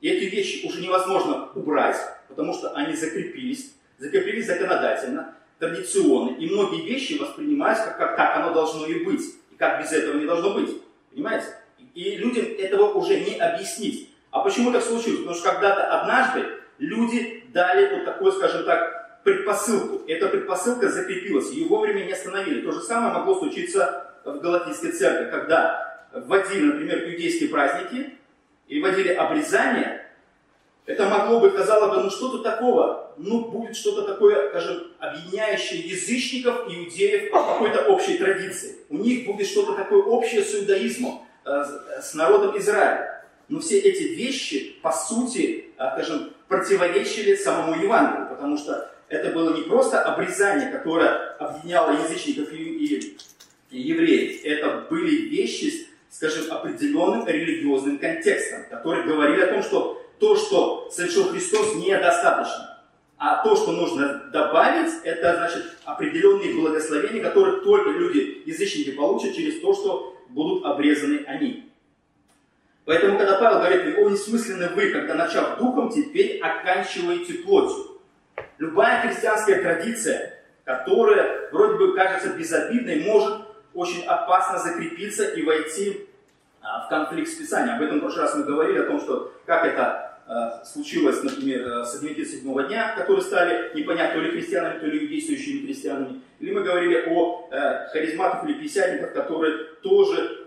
И 0.00 0.08
эти 0.08 0.34
вещи 0.34 0.66
уже 0.66 0.80
невозможно 0.80 1.50
убрать, 1.54 1.96
потому 2.28 2.54
что 2.54 2.70
они 2.70 2.94
закрепились, 2.94 3.74
закрепились 3.98 4.46
законодательно, 4.46 5.34
традиционно, 5.58 6.36
и 6.36 6.48
многие 6.48 6.84
вещи 6.84 7.14
воспринимаются 7.14 7.84
как, 7.84 7.98
как, 7.98 8.16
как 8.16 8.36
оно 8.36 8.52
должно 8.52 8.86
и 8.86 9.04
быть, 9.04 9.22
и 9.52 9.56
как 9.56 9.80
без 9.80 9.92
этого 9.92 10.18
не 10.18 10.26
должно 10.26 10.54
быть. 10.54 10.70
Понимаете? 11.12 11.46
И 11.94 12.16
людям 12.16 12.46
этого 12.58 12.92
уже 12.94 13.20
не 13.20 13.36
объяснить. 13.36 14.10
А 14.30 14.40
почему 14.40 14.72
так 14.72 14.82
случилось? 14.82 15.20
Потому 15.20 15.36
что 15.36 15.52
когда-то 15.52 16.00
однажды 16.00 16.46
люди 16.78 17.44
дали 17.52 17.94
вот 17.94 18.04
такой, 18.04 18.32
скажем 18.32 18.64
так, 18.64 19.22
предпосылку. 19.22 20.02
Эта 20.08 20.26
предпосылка 20.28 20.88
закрепилась, 20.88 21.52
ее 21.52 21.68
вовремя 21.68 22.04
не 22.04 22.12
остановили. 22.12 22.62
То 22.62 22.72
же 22.72 22.80
самое 22.80 23.12
могло 23.12 23.38
случиться 23.38 24.14
в 24.24 24.40
Галатийской 24.40 24.90
церкви, 24.90 25.30
когда 25.30 25.91
вводили, 26.14 26.64
например, 26.64 27.04
иудейские 27.04 27.48
праздники, 27.48 28.14
и 28.68 28.80
вводили 28.80 29.08
обрезание, 29.08 30.02
это 30.84 31.08
могло 31.08 31.40
быть, 31.40 31.54
казалось 31.54 31.94
бы, 31.94 32.02
ну 32.02 32.10
что 32.10 32.30
тут 32.30 32.42
такого? 32.42 33.14
Ну, 33.16 33.44
будет 33.50 33.76
что-то 33.76 34.02
такое, 34.02 34.48
скажем, 34.48 34.88
объединяющее 34.98 35.80
язычников, 35.80 36.66
иудеев 36.66 37.30
по 37.30 37.44
какой-то 37.44 37.86
общей 37.86 38.18
традиции. 38.18 38.76
У 38.88 38.96
них 38.96 39.26
будет 39.26 39.46
что-то 39.46 39.74
такое 39.74 40.02
общее 40.02 40.42
с 40.42 40.54
иудаизмом, 40.54 41.24
э, 41.44 41.64
с 42.00 42.14
народом 42.14 42.58
Израиля. 42.58 43.24
Но 43.48 43.60
все 43.60 43.78
эти 43.78 44.14
вещи, 44.14 44.76
по 44.82 44.90
сути, 44.90 45.66
э, 45.78 45.90
скажем, 45.92 46.32
противоречили 46.48 47.36
самому 47.36 47.80
Евангелию, 47.80 48.28
потому 48.28 48.56
что 48.56 48.90
это 49.08 49.30
было 49.30 49.54
не 49.54 49.62
просто 49.62 50.02
обрезание, 50.02 50.72
которое 50.72 51.36
объединяло 51.38 51.92
язычников 51.92 52.52
и, 52.52 53.16
и 53.70 53.78
евреев. 53.78 54.44
Это 54.44 54.86
были 54.90 55.28
вещи, 55.28 55.86
скажем, 56.12 56.52
определенным 56.52 57.26
религиозным 57.26 57.98
контекстом, 57.98 58.64
которые 58.70 59.04
говорили 59.04 59.40
о 59.40 59.46
том, 59.48 59.62
что 59.62 60.00
то, 60.20 60.36
что 60.36 60.88
совершил 60.92 61.28
Христос, 61.28 61.74
недостаточно. 61.74 62.78
А 63.16 63.42
то, 63.42 63.56
что 63.56 63.72
нужно 63.72 64.24
добавить, 64.32 64.92
это 65.04 65.34
значит 65.36 65.78
определенные 65.84 66.54
благословения, 66.54 67.22
которые 67.22 67.60
только 67.62 67.90
люди, 67.90 68.42
язычники, 68.44 68.90
получат 68.90 69.34
через 69.34 69.60
то, 69.60 69.72
что 69.72 70.16
будут 70.28 70.64
обрезаны 70.64 71.24
они. 71.26 71.70
Поэтому, 72.84 73.16
когда 73.16 73.38
Павел 73.38 73.58
говорит, 73.60 73.96
о, 73.96 74.10
несмысленны 74.10 74.68
вы, 74.74 74.90
когда 74.90 75.14
начав 75.14 75.58
духом, 75.58 75.90
теперь 75.90 76.40
оканчиваете 76.40 77.34
плотью. 77.34 78.00
Любая 78.58 79.06
христианская 79.06 79.62
традиция, 79.62 80.40
которая 80.64 81.48
вроде 81.52 81.74
бы 81.74 81.94
кажется 81.94 82.30
безобидной, 82.30 83.04
может 83.04 83.51
очень 83.74 84.04
опасно 84.04 84.58
закрепиться 84.58 85.24
и 85.24 85.42
войти 85.42 86.06
а, 86.60 86.86
в 86.86 86.88
конфликт 86.88 87.30
с 87.30 87.34
Писанием. 87.34 87.76
Об 87.76 87.82
этом 87.82 87.98
в 87.98 88.00
прошлый 88.00 88.24
раз 88.24 88.34
мы 88.34 88.44
говорили, 88.44 88.78
о 88.78 88.86
том, 88.86 89.00
что 89.00 89.32
как 89.46 89.64
это 89.64 90.12
Э, 90.28 90.64
случилось, 90.64 91.22
например, 91.22 91.66
э, 91.66 91.84
с 91.84 91.96
Адвентистов 91.96 92.38
седьмого 92.38 92.62
дня, 92.62 92.94
которые 92.96 93.22
стали 93.22 93.72
непонятно 93.74 94.20
то 94.20 94.26
ли 94.26 94.30
христианами, 94.30 94.78
то 94.78 94.86
ли 94.86 95.08
действующими 95.08 95.66
христианами. 95.66 96.20
Или 96.38 96.52
мы 96.52 96.62
говорили 96.62 97.04
о 97.08 97.48
харизматах 97.92 98.44
или 98.44 98.54
писятниках, 98.54 99.12
которые 99.12 99.64
тоже 99.82 100.46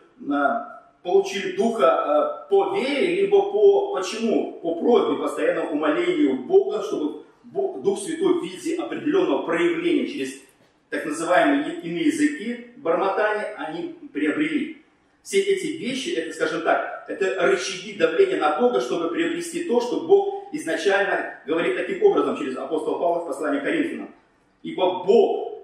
получили 1.04 1.56
духа 1.56 2.48
по 2.50 2.76
вере, 2.76 3.22
либо 3.22 3.52
по 3.52 3.94
почему? 3.94 4.60
По 4.62 4.76
просьбе, 4.76 5.22
постоянному 5.22 5.72
умолению 5.72 6.44
Бога, 6.44 6.82
чтобы 6.82 7.24
Дух 7.44 8.00
Святой 8.00 8.40
в 8.40 8.44
виде 8.44 8.76
определенного 8.76 9.44
проявления 9.44 10.08
через 10.08 10.42
так 10.90 11.06
называемые 11.06 11.82
иные 11.82 12.06
языки, 12.06 12.68
бормотания, 12.78 13.56
они 13.58 13.96
приобрели. 14.14 14.84
Все 15.24 15.40
эти 15.40 15.78
вещи, 15.78 16.10
это, 16.10 16.34
скажем 16.34 16.62
так, 16.62 17.06
это 17.08 17.42
рычаги 17.48 17.94
давления 17.94 18.38
на 18.38 18.60
Бога, 18.60 18.80
чтобы 18.80 19.10
приобрести 19.10 19.64
то, 19.64 19.82
что 19.82 20.02
Бог 20.02 20.50
изначально 20.54 21.40
говорит 21.48 21.76
таким 21.76 22.04
образом 22.04 22.38
через 22.38 22.56
апостола 22.58 23.00
Павла 23.00 23.20
в 23.24 23.28
послании 23.28 23.60
к 23.60 23.64
Коринфянам. 23.64 24.14
Ибо 24.62 25.04
Бог, 25.04 25.64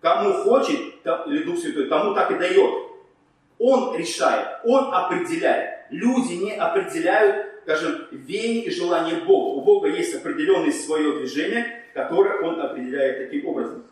кому 0.00 0.32
хочет, 0.32 0.80
или 1.26 1.42
Дух 1.42 1.58
Святой, 1.58 1.88
тому 1.88 2.14
так 2.14 2.30
и 2.30 2.38
дает. 2.38 2.72
Он 3.58 3.96
решает, 3.96 4.60
Он 4.64 4.92
определяет. 4.92 5.86
Люди 5.90 6.32
не 6.32 6.52
определяют, 6.52 7.60
скажем, 7.64 8.06
веяние 8.10 8.64
и 8.64 8.70
желание 8.70 9.16
Бога. 9.16 9.58
У 9.58 9.60
Бога 9.60 9.88
есть 9.88 10.14
определенное 10.14 10.72
свое 10.72 11.18
движение, 11.18 11.84
которое 11.92 12.40
Он 12.40 12.60
определяет 12.60 13.18
таким 13.18 13.46
образом. 13.46 13.84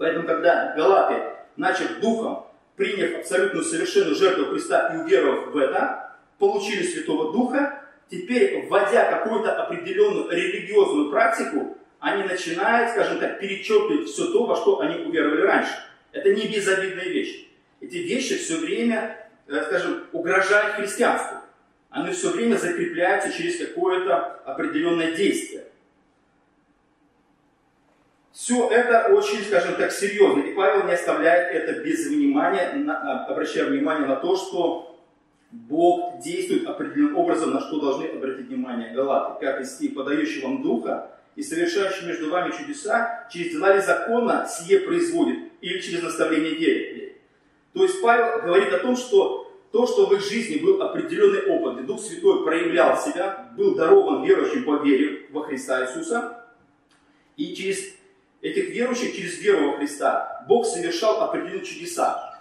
Поэтому, 0.00 0.26
когда 0.26 0.72
Галаты, 0.74 1.22
начав 1.58 2.00
духом, 2.00 2.46
приняв 2.74 3.18
абсолютную 3.18 3.62
совершенную 3.62 4.14
жертву 4.14 4.46
Христа 4.46 4.94
и 4.94 4.96
уверовав 4.96 5.48
в 5.48 5.58
это, 5.58 6.16
получили 6.38 6.84
Святого 6.84 7.34
Духа, 7.34 7.84
теперь, 8.10 8.66
вводя 8.66 9.10
какую-то 9.10 9.62
определенную 9.62 10.30
религиозную 10.30 11.10
практику, 11.10 11.76
они 11.98 12.22
начинают, 12.22 12.92
скажем 12.92 13.18
так, 13.18 13.40
перечеркивать 13.40 14.08
все 14.08 14.32
то, 14.32 14.46
во 14.46 14.56
что 14.56 14.80
они 14.80 15.04
уверовали 15.04 15.42
раньше. 15.42 15.72
Это 16.12 16.32
не 16.32 16.46
безобидная 16.46 17.04
вещь. 17.04 17.46
Эти 17.82 17.96
вещи 17.96 18.38
все 18.38 18.56
время, 18.56 19.18
э, 19.48 19.62
скажем, 19.66 20.04
угрожают 20.12 20.76
христианству. 20.76 21.36
Они 21.90 22.10
все 22.14 22.30
время 22.30 22.56
закрепляются 22.56 23.30
через 23.30 23.58
какое-то 23.58 24.40
определенное 24.46 25.14
действие. 25.14 25.59
Все 28.40 28.70
это 28.70 29.12
очень, 29.12 29.44
скажем 29.44 29.74
так, 29.74 29.92
серьезно. 29.92 30.40
И 30.40 30.54
Павел 30.54 30.86
не 30.86 30.94
оставляет 30.94 31.54
это 31.54 31.82
без 31.82 32.06
внимания, 32.06 32.72
на, 32.72 33.26
обращая 33.26 33.66
внимание 33.66 34.06
на 34.06 34.16
то, 34.16 34.34
что 34.34 34.98
Бог 35.50 36.20
действует 36.20 36.66
определенным 36.66 37.18
образом, 37.18 37.50
на 37.50 37.60
что 37.60 37.78
должны 37.78 38.06
обратить 38.06 38.48
внимание 38.48 38.94
Галаты. 38.94 39.38
Пятый 39.42 39.66
стих, 39.66 39.94
подающий 39.94 40.40
вам 40.40 40.62
духа 40.62 41.10
и 41.36 41.42
совершающий 41.42 42.06
между 42.06 42.30
вами 42.30 42.50
чудеса, 42.56 43.28
через 43.30 43.52
дела 43.52 43.74
ли 43.74 43.82
закона 43.82 44.48
сие 44.48 44.78
производит, 44.80 45.38
или 45.60 45.78
через 45.78 46.02
наставление 46.02 46.54
вере. 46.54 47.16
То 47.74 47.82
есть 47.82 48.00
Павел 48.00 48.40
говорит 48.40 48.72
о 48.72 48.78
том, 48.78 48.96
что 48.96 49.52
то, 49.70 49.86
что 49.86 50.06
в 50.06 50.14
их 50.14 50.22
жизни 50.22 50.56
был 50.56 50.80
определенный 50.80 51.44
опыт, 51.44 51.80
и 51.80 51.86
Дух 51.86 52.00
Святой 52.00 52.42
проявлял 52.42 52.96
себя, 52.96 53.50
был 53.54 53.74
дарован 53.74 54.24
верующим 54.24 54.64
по 54.64 54.76
вере 54.76 55.26
во 55.28 55.42
Христа 55.42 55.84
Иисуса, 55.84 56.46
и 57.36 57.54
через 57.54 57.99
этих 58.42 58.70
верующих, 58.70 59.14
через 59.16 59.38
веру 59.38 59.72
во 59.72 59.78
Христа, 59.78 60.44
Бог 60.48 60.66
совершал 60.66 61.20
определенные 61.20 61.64
чудеса. 61.64 62.38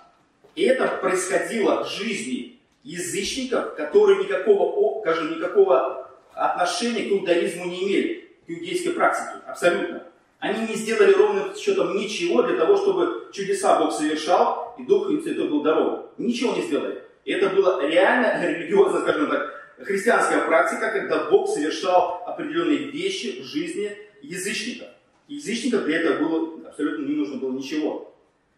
И 0.55 0.63
это 0.63 0.87
происходило 0.87 1.83
в 1.83 1.89
жизни 1.89 2.59
язычников, 2.83 3.75
которые 3.75 4.23
никакого, 4.23 5.01
скажем, 5.01 5.31
никакого 5.31 6.09
отношения 6.33 7.03
к 7.03 7.11
иудаизму 7.11 7.65
не 7.65 7.83
имели, 7.83 8.29
к 8.45 8.49
иудейской 8.49 8.93
практике, 8.93 9.41
абсолютно. 9.45 10.03
Они 10.39 10.67
не 10.67 10.75
сделали 10.75 11.11
ровным 11.13 11.55
счетом 11.55 11.97
ничего 11.97 12.43
для 12.43 12.57
того, 12.57 12.77
чтобы 12.77 13.29
чудеса 13.33 13.77
Бог 13.77 13.91
совершал, 13.91 14.73
и 14.79 14.83
Дух 14.83 15.07
Святой 15.21 15.49
был 15.49 15.61
дарован. 15.61 16.05
Ничего 16.17 16.55
не 16.55 16.61
сделали. 16.61 17.03
И 17.25 17.31
это 17.33 17.49
была 17.49 17.85
реально 17.85 18.47
религиозная, 18.47 19.01
скажем 19.01 19.29
так, 19.29 19.75
христианская 19.81 20.41
практика, 20.45 20.91
когда 20.91 21.29
Бог 21.29 21.49
совершал 21.49 22.23
определенные 22.25 22.89
вещи 22.89 23.41
в 23.41 23.45
жизни 23.45 23.91
язычников. 24.21 24.87
Язычников 25.29 25.85
для 25.85 26.01
этого 26.01 26.27
было 26.27 26.67
абсолютно 26.67 27.05
не 27.05 27.15
нужно 27.15 27.37
было 27.37 27.53
ничего. 27.53 28.13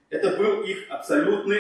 Это 0.10 0.36
был 0.38 0.64
их 0.64 0.86
абсолютный, 0.90 1.60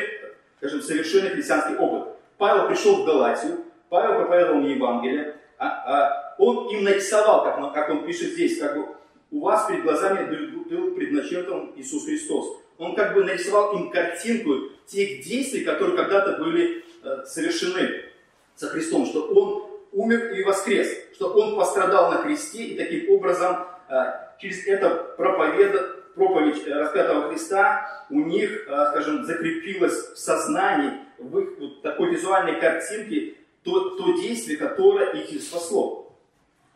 скажем, 0.57 0.81
совершенный 0.81 1.29
христианский 1.29 1.75
опыт. 1.75 2.15
Павел 2.37 2.67
пришел 2.67 3.03
в 3.03 3.05
Галатию, 3.05 3.59
Павел 3.89 4.15
проповедовал 4.15 4.61
им 4.61 4.75
Евангелие, 4.75 5.35
а, 5.57 5.67
а 5.67 6.35
он 6.37 6.69
им 6.69 6.83
нарисовал, 6.83 7.43
как, 7.43 7.73
как 7.73 7.89
он 7.89 8.05
пишет 8.05 8.31
здесь, 8.31 8.57
как 8.57 8.75
бы 8.75 8.95
у 9.31 9.41
вас 9.41 9.67
перед 9.67 9.83
глазами 9.83 10.29
был 10.69 10.95
предначертан 10.95 11.73
Иисус 11.75 12.05
Христос. 12.05 12.57
Он 12.77 12.95
как 12.95 13.13
бы 13.13 13.23
нарисовал 13.23 13.77
им 13.77 13.89
картинку 13.89 14.71
тех 14.87 15.23
действий, 15.23 15.63
которые 15.63 15.95
когда-то 15.95 16.37
были 16.37 16.83
э, 17.03 17.23
совершены 17.25 18.05
со 18.55 18.67
Христом, 18.67 19.05
что 19.05 19.27
Он 19.27 19.70
умер 19.91 20.33
и 20.33 20.43
воскрес, 20.43 20.89
что 21.13 21.33
Он 21.33 21.55
пострадал 21.55 22.11
на 22.11 22.23
кресте, 22.23 22.63
и 22.63 22.77
таким 22.77 23.09
образом 23.09 23.67
э, 23.89 23.95
через 24.39 24.65
это 24.67 25.13
проповед, 25.17 26.13
проповедь 26.15 26.67
распятого 26.67 27.29
Христа 27.29 28.05
у 28.09 28.19
них, 28.19 28.67
э, 28.67 28.85
скажем, 28.91 29.25
закрепилось 29.25 30.13
в 30.13 30.17
сознании, 30.17 30.91
в 31.17 31.37
их 31.39 31.59
вот 31.59 31.81
такой 31.81 32.11
визуальной 32.11 32.59
картинке 32.59 33.35
то, 33.63 33.91
то 33.91 34.13
действие, 34.19 34.57
которое 34.57 35.11
их 35.11 35.41
спасло. 35.41 36.17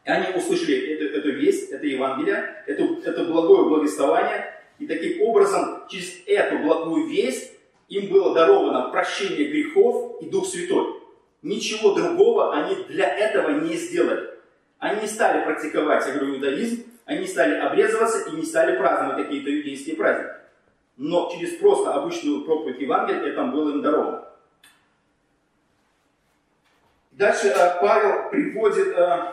И 0.05 0.09
они 0.09 0.37
услышали 0.37 0.93
эту, 0.93 1.17
эту 1.17 1.31
весть, 1.31 1.71
это 1.71 1.85
Евангелие, 1.85 2.63
это, 2.67 2.83
это 3.03 3.25
благое 3.25 3.63
благовествование, 3.63 4.53
и 4.77 4.85
таким 4.85 5.21
образом 5.23 5.87
через 5.89 6.21
эту 6.27 6.59
благую 6.59 7.07
весть 7.07 7.53
им 7.87 8.11
было 8.11 8.33
даровано 8.33 8.89
прощение 8.89 9.47
грехов 9.47 10.21
и 10.21 10.29
Дух 10.29 10.47
Святой. 10.47 11.04
Ничего 11.45 11.93
другого 11.93 12.55
они 12.55 12.75
для 12.85 13.07
этого 13.07 13.51
не 13.51 13.75
сделали. 13.75 14.31
Они 14.79 15.01
не 15.01 15.07
стали 15.07 15.45
практиковать, 15.45 16.03
я 16.07 16.13
говорю, 16.13 16.37
иудаизм, 16.37 16.85
они 17.05 17.19
не 17.19 17.27
стали 17.27 17.59
обрезываться 17.59 18.31
и 18.31 18.35
не 18.35 18.43
стали 18.43 18.75
праздновать 18.75 19.25
какие-то 19.25 19.55
иудейские 19.55 19.95
праздники. 19.95 20.31
Но 20.97 21.29
через 21.31 21.57
просто 21.57 21.93
обычную 21.93 22.45
проповедь 22.45 22.81
Евангелия 22.81 23.31
это 23.31 23.43
было 23.43 23.69
им 23.69 23.83
даровано. 23.83 24.25
Дальше 27.11 27.49
э, 27.49 27.79
Павел 27.79 28.29
приводит 28.31 28.87
э, 28.87 29.23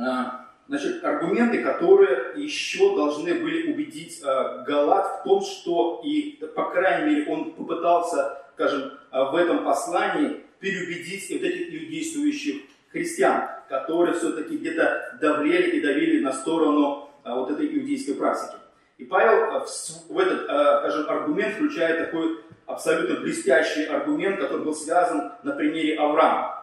а, 0.00 0.46
значит, 0.66 1.04
аргументы, 1.04 1.62
которые 1.62 2.42
еще 2.42 2.96
должны 2.96 3.34
были 3.34 3.70
убедить 3.70 4.22
э, 4.24 4.64
Галат 4.66 5.20
в 5.20 5.24
том, 5.24 5.42
что, 5.42 6.00
и, 6.02 6.42
по 6.56 6.70
крайней 6.70 7.10
мере, 7.10 7.30
он 7.30 7.52
попытался, 7.52 8.42
скажем, 8.54 8.92
э, 9.10 9.24
в 9.24 9.36
этом 9.36 9.62
послании 9.62 10.46
переубедить 10.62 11.30
вот 11.30 11.42
этих 11.42 11.90
действующих 11.90 12.62
христиан, 12.90 13.50
которые 13.68 14.16
все-таки 14.16 14.56
где-то 14.56 15.18
давлели 15.20 15.76
и 15.76 15.82
давили 15.82 16.22
на 16.22 16.32
сторону 16.32 17.10
э, 17.24 17.34
вот 17.34 17.50
этой 17.50 17.66
иудейской 17.66 18.14
практики. 18.14 18.56
И 18.96 19.04
Павел 19.04 19.60
в, 19.60 20.12
в 20.14 20.18
этот, 20.18 20.44
скажем, 20.44 21.10
аргумент 21.10 21.56
включает 21.56 21.98
такой 21.98 22.38
абсолютно 22.64 23.20
блестящий 23.20 23.84
аргумент, 23.84 24.38
который 24.38 24.64
был 24.64 24.74
связан 24.74 25.32
на 25.42 25.52
примере 25.52 25.96
Авраама 25.96 26.62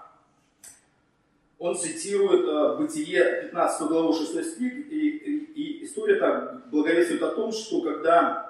он 1.59 1.75
цитирует 1.75 2.77
Бытие 2.77 3.41
15 3.43 3.87
главу 3.89 4.13
6 4.13 4.45
стих, 4.45 4.73
и, 4.91 5.09
и, 5.09 5.37
и 5.53 5.85
история 5.85 6.15
так 6.15 6.69
благовествует 6.69 7.21
о 7.21 7.31
том, 7.31 7.51
что 7.51 7.81
когда 7.81 8.49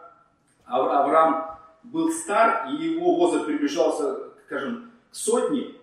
Авраам 0.66 1.58
был 1.84 2.12
стар, 2.12 2.70
и 2.70 2.76
его 2.76 3.16
возраст 3.16 3.48
приближался, 3.48 4.16
скажем, 4.46 4.89
к 5.12 5.16
сотне, 5.16 5.76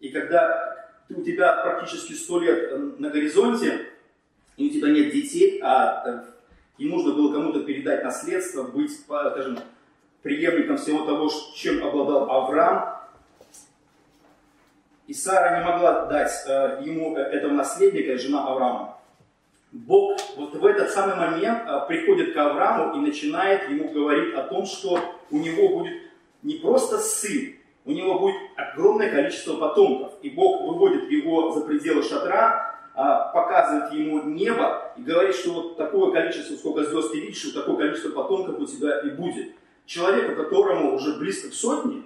и 0.00 0.08
когда 0.10 0.76
у 1.08 1.22
тебя 1.22 1.52
практически 1.62 2.12
сто 2.12 2.40
лет 2.40 2.70
э, 2.70 2.78
на 2.98 3.10
горизонте, 3.10 3.86
и 4.56 4.68
у 4.68 4.72
тебя 4.72 4.90
нет 4.90 5.12
детей, 5.12 5.60
а 5.62 6.02
э, 6.06 6.24
и 6.78 6.88
нужно 6.88 7.14
было 7.14 7.32
кому-то 7.32 7.64
передать 7.64 8.04
наследство, 8.04 8.64
быть, 8.64 8.92
скажем, 9.00 9.58
преемником 10.22 10.76
всего 10.76 11.04
того, 11.04 11.30
чем 11.54 11.86
обладал 11.86 12.30
Авраам, 12.30 12.96
и 15.06 15.14
Сара 15.14 15.60
не 15.60 15.64
могла 15.64 16.06
дать 16.06 16.32
э, 16.46 16.82
ему 16.84 17.16
этого 17.16 17.52
наследника, 17.52 18.18
жена 18.18 18.46
Авраама. 18.46 18.98
Бог 19.72 20.18
вот 20.36 20.54
в 20.54 20.64
этот 20.64 20.90
самый 20.90 21.16
момент 21.16 21.64
приходит 21.86 22.34
к 22.34 22.36
Аврааму 22.36 22.96
и 22.96 23.06
начинает 23.06 23.68
ему 23.68 23.90
говорить 23.90 24.34
о 24.34 24.42
том, 24.44 24.64
что 24.64 24.98
у 25.30 25.38
него 25.38 25.80
будет 25.80 26.02
не 26.42 26.54
просто 26.54 26.98
сын, 26.98 27.55
у 27.86 27.92
него 27.92 28.18
будет 28.18 28.36
огромное 28.56 29.10
количество 29.10 29.56
потомков. 29.56 30.12
И 30.22 30.30
Бог 30.30 30.62
выводит 30.62 31.10
его 31.10 31.52
за 31.52 31.60
пределы 31.62 32.02
шатра, 32.02 32.76
показывает 32.94 33.92
ему 33.92 34.22
небо 34.24 34.92
и 34.96 35.02
говорит, 35.02 35.34
что 35.34 35.52
вот 35.52 35.76
такое 35.76 36.12
количество, 36.12 36.56
сколько 36.56 36.84
звезд 36.84 37.12
ты 37.12 37.20
видишь, 37.20 37.44
вот 37.44 37.54
такое 37.54 37.76
количество 37.76 38.10
потомков 38.10 38.58
у 38.58 38.66
тебя 38.66 39.00
и 39.00 39.10
будет. 39.10 39.52
Человеку, 39.84 40.34
которому 40.34 40.96
уже 40.96 41.16
близко 41.16 41.48
к 41.50 41.54
сотне, 41.54 42.02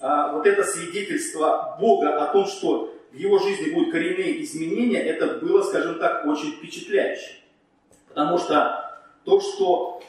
а, 0.00 0.32
вот 0.32 0.46
это 0.46 0.62
свидетельство 0.62 1.76
Бога 1.80 2.22
о 2.22 2.32
том, 2.32 2.46
что 2.46 2.94
в 3.10 3.16
его 3.16 3.38
жизни 3.38 3.72
будут 3.72 3.90
коренные 3.90 4.42
изменения, 4.42 5.02
это 5.02 5.38
было, 5.38 5.62
скажем 5.62 5.98
так, 5.98 6.24
очень 6.26 6.52
впечатляюще. 6.52 7.40
Потому 8.08 8.38
что 8.38 9.00
то, 9.24 9.40
что 9.40 10.02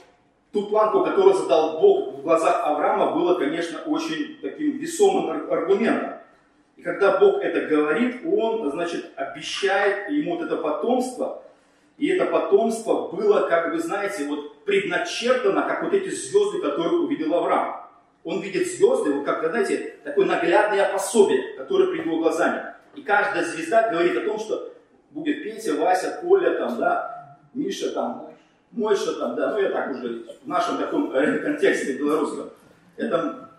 ту 0.51 0.67
планку, 0.67 1.03
которую 1.03 1.35
задал 1.35 1.79
Бог 1.79 2.15
в 2.15 2.21
глазах 2.21 2.61
Авраама, 2.65 3.11
было, 3.11 3.35
конечно, 3.35 3.79
очень 3.85 4.37
таким 4.41 4.77
весомым 4.77 5.51
аргументом. 5.51 6.15
И 6.75 6.81
когда 6.81 7.17
Бог 7.19 7.41
это 7.41 7.67
говорит, 7.67 8.21
Он, 8.25 8.71
значит, 8.71 9.11
обещает 9.15 10.09
ему 10.09 10.37
вот 10.37 10.45
это 10.45 10.57
потомство, 10.57 11.43
и 11.97 12.07
это 12.07 12.25
потомство 12.25 13.09
было, 13.09 13.47
как 13.47 13.73
вы 13.73 13.79
знаете, 13.79 14.25
вот 14.25 14.63
предначертано, 14.63 15.63
как 15.63 15.83
вот 15.83 15.93
эти 15.93 16.09
звезды, 16.09 16.61
которые 16.61 16.99
увидел 16.99 17.33
Авраам. 17.35 17.85
Он 18.23 18.41
видит 18.41 18.67
звезды, 18.67 19.11
вот 19.11 19.25
как, 19.25 19.49
знаете, 19.49 19.95
такое 20.03 20.25
наглядное 20.25 20.91
пособие, 20.91 21.53
которое 21.57 21.91
перед 21.91 22.05
его 22.05 22.19
глазами. 22.19 22.63
И 22.95 23.01
каждая 23.01 23.43
звезда 23.43 23.89
говорит 23.89 24.15
о 24.17 24.21
том, 24.21 24.39
что 24.39 24.73
будет 25.11 25.43
Петя, 25.43 25.75
Вася, 25.75 26.19
Коля, 26.21 26.57
там, 26.57 26.77
да, 26.77 27.37
Миша, 27.53 27.91
там, 27.91 28.28
Мойша, 28.71 29.13
там, 29.13 29.35
да, 29.35 29.51
ну 29.51 29.59
я 29.59 29.69
так 29.69 29.91
уже 29.91 30.25
в 30.43 30.47
нашем 30.47 30.77
таком 30.77 31.11
э, 31.11 31.39
контексте 31.39 31.97
белорусском. 31.97 32.51
Это 32.97 33.49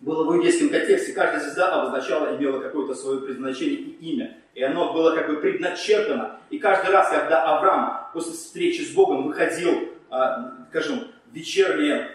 было 0.00 0.24
в 0.24 0.36
иудейском 0.36 0.68
контексте, 0.68 1.12
каждая 1.12 1.40
звезда 1.40 1.72
обозначала, 1.72 2.36
имела 2.36 2.60
какое-то 2.60 2.94
свое 2.94 3.20
предназначение 3.20 3.78
и 3.78 4.12
имя. 4.12 4.36
И 4.54 4.62
оно 4.62 4.92
было 4.92 5.14
как 5.14 5.28
бы 5.28 5.38
предначертано. 5.38 6.38
И 6.50 6.58
каждый 6.58 6.92
раз, 6.92 7.08
когда 7.10 7.42
Авраам 7.42 8.10
после 8.12 8.32
встречи 8.34 8.82
с 8.82 8.92
Богом 8.92 9.26
выходил, 9.26 9.88
а, 10.10 10.66
скажем, 10.70 11.08
вечернее 11.32 12.14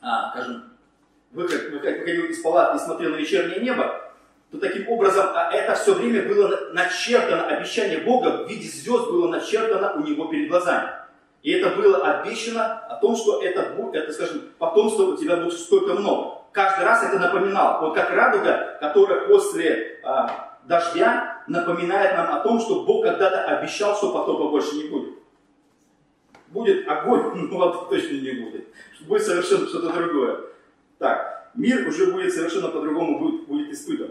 а, 0.00 0.30
скажем, 0.30 0.64
выход, 1.32 1.70
выходил 1.72 2.26
из 2.26 2.40
палаты 2.40 2.76
и 2.76 2.80
смотрел 2.80 3.10
на 3.10 3.16
вечернее 3.16 3.60
небо, 3.60 4.12
то 4.50 4.58
таким 4.58 4.88
образом 4.88 5.26
а 5.34 5.50
это 5.52 5.74
все 5.74 5.94
время 5.94 6.28
было 6.28 6.72
начертано, 6.72 7.46
обещание 7.46 7.98
Бога 7.98 8.44
в 8.44 8.48
виде 8.48 8.68
звезд 8.68 9.10
было 9.10 9.28
начертано 9.28 9.94
у 9.94 10.06
него 10.06 10.28
перед 10.28 10.48
глазами. 10.48 10.90
И 11.46 11.52
это 11.52 11.76
было 11.76 11.98
обещано 11.98 12.80
о 12.88 12.96
том, 12.96 13.14
что 13.14 13.40
это, 13.40 13.72
это 13.92 14.12
скажем, 14.12 14.50
потомство 14.58 15.04
у 15.04 15.16
тебя 15.16 15.36
будет 15.36 15.52
столько 15.52 15.94
много. 15.94 16.42
Каждый 16.50 16.84
раз 16.84 17.04
это 17.04 17.20
напоминало. 17.20 17.82
Вот 17.82 17.94
как 17.94 18.10
радуга, 18.10 18.76
которая 18.80 19.28
после 19.28 20.00
а, 20.02 20.58
дождя 20.64 21.44
напоминает 21.46 22.16
нам 22.16 22.34
о 22.34 22.40
том, 22.40 22.58
что 22.58 22.82
Бог 22.82 23.04
когда-то 23.04 23.44
обещал, 23.44 23.94
что 23.94 24.10
потопа 24.10 24.48
больше 24.48 24.74
не 24.74 24.88
будет. 24.88 25.14
Будет 26.48 26.88
огонь, 26.88 27.30
но 27.52 27.58
воды 27.58 27.78
точно 27.90 28.14
не 28.14 28.32
будет. 28.32 28.66
Будет 29.02 29.22
совершенно 29.22 29.68
что-то 29.68 29.92
другое. 29.92 30.40
Так, 30.98 31.52
мир 31.54 31.86
уже 31.86 32.10
будет 32.10 32.34
совершенно 32.34 32.70
по-другому 32.70 33.20
будет, 33.20 33.46
будет 33.46 33.72
испытан. 33.72 34.10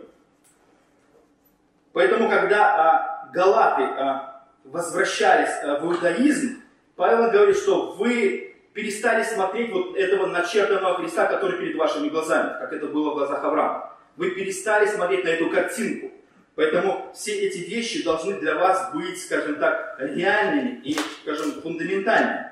Поэтому, 1.91 2.29
когда 2.29 2.63
а, 2.63 3.29
галаты 3.33 3.83
а, 3.83 4.45
возвращались 4.63 5.51
а, 5.63 5.79
в 5.81 5.85
иудаизм, 5.85 6.61
Павел 6.95 7.31
говорит, 7.31 7.57
что 7.57 7.93
вы 7.93 8.55
перестали 8.73 9.23
смотреть 9.23 9.71
вот 9.71 9.95
этого 9.95 10.27
начертанного 10.27 10.95
Христа, 10.95 11.25
который 11.25 11.59
перед 11.59 11.75
вашими 11.75 12.09
глазами, 12.09 12.59
как 12.59 12.73
это 12.73 12.87
было 12.87 13.11
в 13.11 13.15
глазах 13.15 13.43
Авраама. 13.43 13.93
Вы 14.17 14.31
перестали 14.31 14.85
смотреть 14.85 15.23
на 15.25 15.29
эту 15.29 15.49
картинку. 15.49 16.11
Поэтому 16.55 17.11
все 17.13 17.33
эти 17.33 17.57
вещи 17.69 18.03
должны 18.03 18.39
для 18.39 18.55
вас 18.55 18.93
быть, 18.93 19.21
скажем 19.21 19.55
так, 19.55 19.97
реальными 19.99 20.81
и, 20.85 20.97
скажем, 21.21 21.51
фундаментальными. 21.61 22.51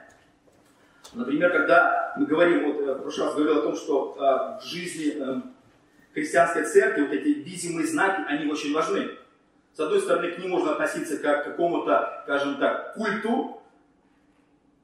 Например, 1.14 1.52
когда 1.52 2.14
мы 2.18 2.26
говорим, 2.26 2.66
вот 2.66 2.86
я 2.86 2.94
в 2.94 3.02
прошлый 3.02 3.28
раз 3.28 3.36
говорил 3.36 3.60
о 3.60 3.62
том, 3.62 3.76
что 3.76 4.16
э, 4.18 4.62
в 4.62 4.66
жизни 4.68 5.14
э, 5.16 5.42
христианской 6.14 6.66
церкви 6.66 7.04
вот 7.04 7.12
эти 7.12 7.30
видимые 7.30 7.88
знаки, 7.88 8.24
они 8.28 8.52
очень 8.52 8.74
важны. 8.74 9.12
С 9.74 9.80
одной 9.80 10.02
стороны, 10.02 10.32
к 10.32 10.38
ним 10.38 10.52
можно 10.52 10.74
относиться 10.74 11.18
как 11.18 11.44
к 11.44 11.46
какому-то, 11.46 12.24
скажем 12.24 12.58
так, 12.58 12.94
культу. 12.96 13.63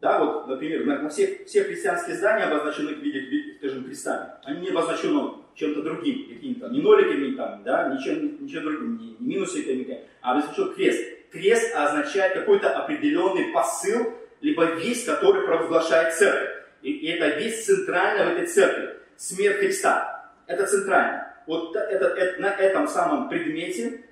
Да, 0.02 0.20
вот, 0.24 0.48
например, 0.48 0.86
на, 0.86 1.02
на 1.02 1.10
всех, 1.10 1.46
все 1.46 1.64
христианские 1.66 2.16
здания 2.16 2.46
обозначены 2.46 2.96
в 2.96 3.00
виде, 3.00 3.56
скажем, 3.58 3.84
крестами. 3.84 4.30
Они 4.44 4.62
не 4.62 4.70
обозначены 4.70 5.34
чем-то 5.56 5.82
другим, 5.82 6.30
какими-то, 6.30 6.70
не 6.70 6.82
ноликами, 6.82 7.36
там, 7.36 7.64
да, 7.64 7.94
ничем, 7.94 8.42
ничем 8.42 8.64
другим, 8.64 8.98
не, 8.98 9.16
не 9.20 9.36
минусиками, 9.36 10.06
а 10.22 10.32
обозначен 10.32 10.74
крест. 10.74 11.02
Крест 11.32 11.76
означает 11.76 12.34
какой-то 12.34 12.70
определенный 12.72 13.52
посыл, 13.52 14.14
либо 14.40 14.66
весть, 14.76 15.06
который 15.06 15.46
провозглашает 15.46 16.14
церковь. 16.14 16.50
И, 16.82 16.92
и 16.92 17.08
эта 17.08 17.38
весть 17.38 17.66
центральная 17.66 18.26
в 18.26 18.38
этой 18.38 18.48
церкви. 18.48 18.96
Смерть 19.18 19.58
Христа. 19.58 20.32
Это 20.48 20.66
центрально. 20.66 21.34
Вот 21.46 21.76
это, 21.76 22.06
это, 22.06 22.42
на 22.42 22.52
этом 22.52 22.88
самом 22.88 23.28
предмете 23.28 24.06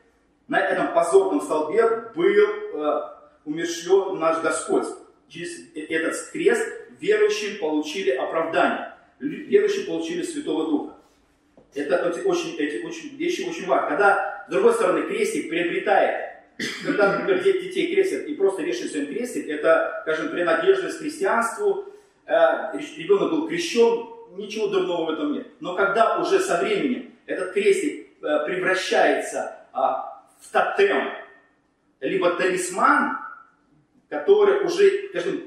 на 0.48 0.60
этом 0.60 0.94
позорном 0.94 1.42
столбе 1.42 2.12
был 2.16 2.26
э, 2.26 3.02
умершлен 3.46 4.20
наш 4.20 4.42
Господь. 4.42 4.88
Через 5.28 5.76
этот 5.76 6.16
крест 6.32 6.66
верующие 7.00 7.56
получили 7.56 8.12
оправдание. 8.12 8.94
Верующие 9.20 9.86
получили 9.86 10.22
Святого 10.24 10.66
Духа. 10.70 10.98
Это 11.74 12.10
эти, 12.10 12.26
очень, 12.26 12.56
эти 12.58 12.84
очень, 12.86 13.16
вещи 13.18 13.42
очень 13.42 13.68
важны. 13.68 13.90
Когда, 13.90 14.46
с 14.48 14.52
другой 14.52 14.74
стороны, 14.74 15.08
крестик 15.08 15.50
приобретает, 15.50 16.38
когда, 16.86 17.20
например, 17.20 17.44
детей 17.44 17.94
крестят 17.94 18.24
и 18.24 18.34
просто 18.36 18.64
вешают 18.64 18.92
своим 18.92 19.08
крестик, 19.08 19.48
это, 19.48 20.00
скажем, 20.04 20.30
принадлежность 20.30 20.98
к 20.98 21.02
христианству, 21.02 21.86
э, 22.26 22.34
ребенок 22.98 23.32
был 23.32 23.48
крещен, 23.48 24.08
ничего 24.38 24.68
дурного 24.68 25.06
в 25.06 25.10
этом 25.14 25.34
нет. 25.34 25.48
Но 25.60 25.76
когда 25.76 26.20
уже 26.20 26.40
со 26.40 26.60
временем 26.60 27.14
этот 27.26 27.54
крестик 27.54 28.08
э, 28.22 28.46
превращается 28.46 29.60
а, 29.74 30.24
в 30.40 30.52
тотем, 30.52 31.14
либо 32.00 32.32
талисман, 32.32 33.18
который 34.10 34.66
уже, 34.66 35.10
скажем, 35.10 35.44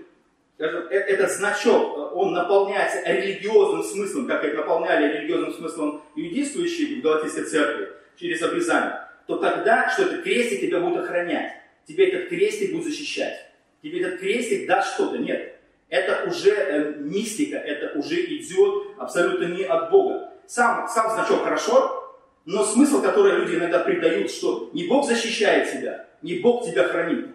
э, 0.58 0.64
этот 0.64 1.30
значок, 1.30 2.14
он 2.14 2.32
наполняется 2.32 3.02
религиозным 3.10 3.82
смыслом, 3.82 4.26
как 4.26 4.44
это 4.44 4.58
наполняли 4.58 5.18
религиозным 5.18 5.52
смыслом 5.52 6.02
иудействующие 6.16 7.00
в 7.00 7.02
Галатийской 7.02 7.44
церкви 7.44 7.88
через 8.16 8.42
обрезание, 8.42 9.08
то 9.26 9.36
тогда, 9.36 9.88
что 9.90 10.02
этот 10.02 10.22
крестик 10.22 10.60
тебя 10.60 10.80
будет 10.80 11.04
охранять, 11.04 11.52
тебе 11.86 12.08
этот 12.08 12.28
крестик 12.28 12.72
будет 12.72 12.84
защищать, 12.84 13.46
тебе 13.82 14.00
этот 14.00 14.20
крестик 14.20 14.66
даст 14.66 14.94
что-то. 14.94 15.18
Нет, 15.18 15.54
это 15.88 16.28
уже 16.28 16.50
э, 16.50 16.94
мистика, 16.98 17.56
это 17.56 17.98
уже 17.98 18.20
идет 18.24 18.98
абсолютно 18.98 19.44
не 19.46 19.64
от 19.64 19.90
Бога. 19.90 20.32
Сам, 20.46 20.88
сам 20.88 21.10
значок 21.12 21.44
хорошо, 21.44 22.00
но 22.44 22.64
смысл, 22.64 23.02
который 23.02 23.36
люди 23.38 23.56
иногда 23.56 23.80
придают, 23.80 24.30
что 24.30 24.70
не 24.72 24.86
Бог 24.88 25.06
защищает 25.06 25.70
тебя, 25.70 26.06
не 26.22 26.40
Бог 26.40 26.64
тебя 26.66 26.84
хранит, 26.84 27.28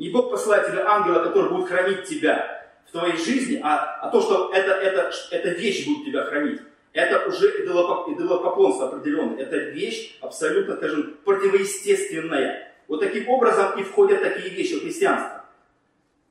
не 0.00 0.08
Бог 0.08 0.30
посылает 0.30 0.66
тебе 0.66 0.80
ангела, 0.80 1.22
который 1.22 1.50
будет 1.50 1.68
хранить 1.68 2.04
тебя 2.04 2.66
в 2.86 2.90
твоей 2.90 3.18
жизни, 3.18 3.60
а, 3.62 3.98
а 4.00 4.08
то, 4.08 4.22
что 4.22 4.50
это, 4.50 4.70
это, 4.70 5.12
эта 5.30 5.50
вещь 5.50 5.86
будет 5.86 6.06
тебя 6.06 6.24
хранить. 6.24 6.58
Это 6.94 7.28
уже 7.28 7.48
идолопоклонство 7.62 8.88
определенное. 8.88 9.42
Это 9.42 9.56
вещь 9.58 10.16
абсолютно, 10.22 10.76
скажем, 10.76 11.18
противоестественная. 11.22 12.72
Вот 12.88 13.00
таким 13.00 13.28
образом 13.28 13.78
и 13.78 13.82
входят 13.82 14.22
такие 14.22 14.48
вещи 14.48 14.78
в 14.78 14.82
христианство. 14.82 15.44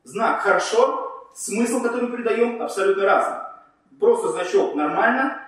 Знак 0.03 0.41
хорошо, 0.41 1.29
смысл, 1.35 1.83
который 1.83 2.09
мы 2.09 2.17
придаем, 2.17 2.63
абсолютно 2.63 3.03
разный. 3.03 3.37
Просто 3.99 4.29
значок 4.29 4.73
нормально. 4.73 5.39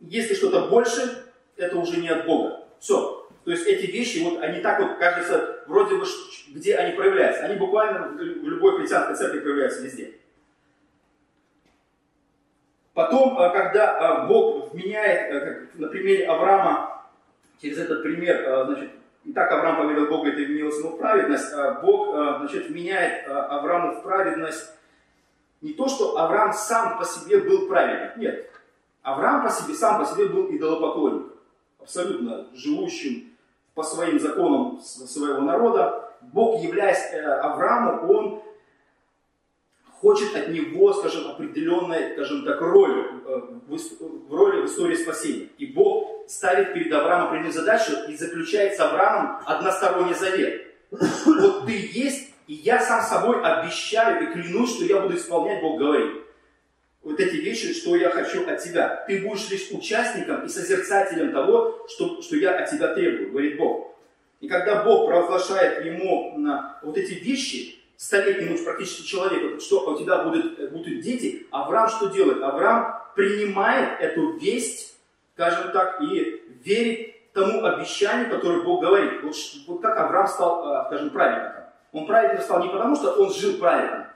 Если 0.00 0.34
что-то 0.34 0.66
больше, 0.66 1.24
это 1.56 1.78
уже 1.78 1.98
не 2.00 2.08
от 2.08 2.26
Бога. 2.26 2.64
Все. 2.80 3.19
То 3.44 3.52
есть 3.52 3.66
эти 3.66 3.90
вещи, 3.90 4.18
вот 4.18 4.42
они 4.42 4.60
так 4.60 4.80
вот, 4.80 4.98
кажется, 4.98 5.64
вроде 5.66 5.96
бы, 5.96 6.04
где 6.48 6.76
они 6.76 6.94
проявляются. 6.94 7.44
Они 7.44 7.56
буквально 7.56 8.08
в 8.08 8.20
любой 8.20 8.78
христианской 8.78 9.16
церкви 9.16 9.40
проявляются 9.40 9.82
везде. 9.82 10.12
Потом, 12.92 13.38
а, 13.38 13.48
когда 13.50 13.96
а, 13.96 14.26
Бог 14.26 14.74
вменяет, 14.74 15.32
а, 15.32 15.80
на 15.80 15.88
примере 15.88 16.26
Авраама, 16.26 17.06
через 17.62 17.78
этот 17.78 18.02
пример, 18.02 18.66
значит, 18.66 18.90
и 19.24 19.32
так 19.32 19.50
Авраам 19.52 19.78
поверил 19.78 20.06
Богу, 20.06 20.26
это 20.26 20.38
вменилось 20.38 20.78
ему 20.78 20.90
в 20.90 20.98
праведность, 20.98 21.54
Бог, 21.82 22.14
значит, 22.38 22.68
вменяет 22.68 23.28
Аврааму 23.28 24.00
в 24.00 24.02
праведность 24.02 24.72
не 25.60 25.74
то, 25.74 25.88
что 25.88 26.18
Авраам 26.18 26.52
сам 26.52 26.98
по 26.98 27.04
себе 27.04 27.38
был 27.38 27.68
праведник, 27.68 28.16
нет. 28.16 28.50
Авраам 29.02 29.44
по 29.46 29.50
себе, 29.50 29.74
сам 29.74 29.98
по 29.98 30.06
себе 30.06 30.26
был 30.26 30.50
идолопоклонник 30.50 31.30
абсолютно 31.80 32.46
живущим 32.54 33.29
по 33.80 33.84
своим 33.86 34.20
законам 34.20 34.78
своего 34.82 35.40
народа, 35.40 36.12
Бог, 36.20 36.62
являясь 36.62 37.02
э, 37.12 37.22
Аврааму, 37.22 38.12
он 38.12 38.42
хочет 40.02 40.36
от 40.36 40.48
него, 40.48 40.92
скажем, 40.92 41.30
определенной, 41.30 42.12
скажем 42.12 42.44
так, 42.44 42.60
роли, 42.60 43.06
э, 43.26 43.40
в 43.68 44.34
роли 44.34 44.60
в 44.60 44.66
истории 44.66 44.96
спасения. 44.96 45.48
И 45.56 45.64
Бог 45.64 46.28
ставит 46.28 46.74
перед 46.74 46.92
Авраамом 46.92 47.28
определенную 47.28 47.54
задачу 47.54 47.92
и 48.06 48.16
заключает 48.16 48.76
с 48.76 48.80
Авраамом 48.80 49.38
односторонний 49.46 50.14
завет. 50.14 50.66
Вот 50.90 51.64
ты 51.64 51.72
есть, 51.72 52.34
и 52.48 52.52
я 52.52 52.80
сам 52.80 53.00
собой 53.00 53.42
обещаю 53.42 54.24
и 54.24 54.32
клянусь, 54.34 54.74
что 54.74 54.84
я 54.84 55.00
буду 55.00 55.16
исполнять, 55.16 55.62
Бог 55.62 55.78
говорит 55.78 56.19
вот 57.02 57.18
эти 57.18 57.36
вещи, 57.36 57.72
что 57.72 57.96
я 57.96 58.10
хочу 58.10 58.46
от 58.48 58.62
тебя. 58.62 59.04
Ты 59.06 59.26
будешь 59.26 59.48
лишь 59.50 59.70
участником 59.70 60.44
и 60.44 60.48
созерцателем 60.48 61.32
того, 61.32 61.86
что, 61.88 62.20
что 62.20 62.36
я 62.36 62.58
от 62.58 62.70
тебя 62.70 62.94
требую, 62.94 63.30
говорит 63.30 63.56
Бог. 63.56 63.96
И 64.40 64.48
когда 64.48 64.82
Бог 64.82 65.06
провозглашает 65.06 65.84
ему 65.84 66.38
на 66.38 66.78
вот 66.82 66.96
эти 66.96 67.12
вещи, 67.12 67.76
столетнему 67.96 68.56
практически 68.64 69.06
человеку, 69.06 69.60
что 69.60 69.90
у 69.90 69.98
тебя 69.98 70.22
будут, 70.22 70.72
будут 70.72 71.00
дети, 71.00 71.46
Авраам 71.50 71.88
что 71.90 72.08
делает? 72.08 72.42
Авраам 72.42 72.96
принимает 73.14 74.00
эту 74.00 74.38
весть, 74.38 74.96
скажем 75.34 75.70
так, 75.72 76.00
и 76.00 76.42
верит 76.64 77.32
тому 77.32 77.62
обещанию, 77.64 78.30
которое 78.30 78.62
Бог 78.62 78.80
говорит. 78.80 79.22
Вот, 79.22 79.34
вот 79.66 79.82
как 79.82 79.98
Авраам 79.98 80.26
стал, 80.28 80.64
э, 80.66 80.84
скажем, 80.86 81.10
праведником. 81.10 81.64
Он 81.92 82.06
праведником 82.06 82.44
стал 82.44 82.62
не 82.62 82.70
потому, 82.70 82.96
что 82.96 83.12
он 83.12 83.32
жил 83.32 83.58
правильно, 83.58 84.09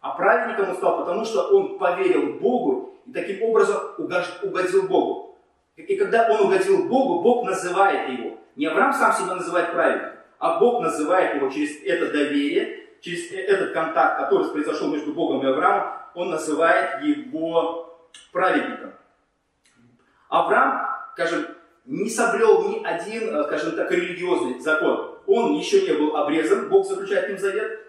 а 0.00 0.10
праведником 0.10 0.70
он 0.70 0.76
стал, 0.76 0.98
потому 0.98 1.24
что 1.24 1.48
он 1.48 1.78
поверил 1.78 2.38
Богу 2.38 3.00
и 3.06 3.12
таким 3.12 3.42
образом 3.42 3.76
угодил 3.96 4.88
Богу. 4.88 5.38
И 5.76 5.96
когда 5.96 6.28
он 6.30 6.46
угодил 6.46 6.88
Богу, 6.88 7.22
Бог 7.22 7.44
называет 7.44 8.08
его. 8.08 8.36
Не 8.56 8.66
Авраам 8.66 8.92
сам 8.92 9.12
себя 9.12 9.36
называет 9.36 9.72
праведником, 9.72 10.18
а 10.38 10.58
Бог 10.58 10.82
называет 10.82 11.36
его 11.36 11.48
через 11.48 11.82
это 11.84 12.10
доверие, 12.10 12.88
через 13.00 13.30
э, 13.32 13.40
этот 13.40 13.72
контакт, 13.72 14.18
который 14.18 14.50
произошел 14.50 14.88
между 14.88 15.12
Богом 15.12 15.42
и 15.42 15.48
Авраамом, 15.48 15.92
он 16.14 16.30
называет 16.30 17.02
его 17.02 18.08
праведником. 18.32 18.92
Авраам, 20.28 20.88
скажем, 21.12 21.46
не 21.86 22.10
соблел 22.10 22.68
ни 22.68 22.84
один, 22.84 23.34
э, 23.34 23.44
скажем 23.44 23.76
так, 23.76 23.90
религиозный 23.92 24.58
закон. 24.60 25.18
Он 25.26 25.54
еще 25.54 25.82
не 25.82 25.92
был 25.92 26.16
обрезан, 26.16 26.68
Бог 26.68 26.86
заключает 26.86 27.26
с 27.26 27.28
ним 27.28 27.38
завет, 27.38 27.87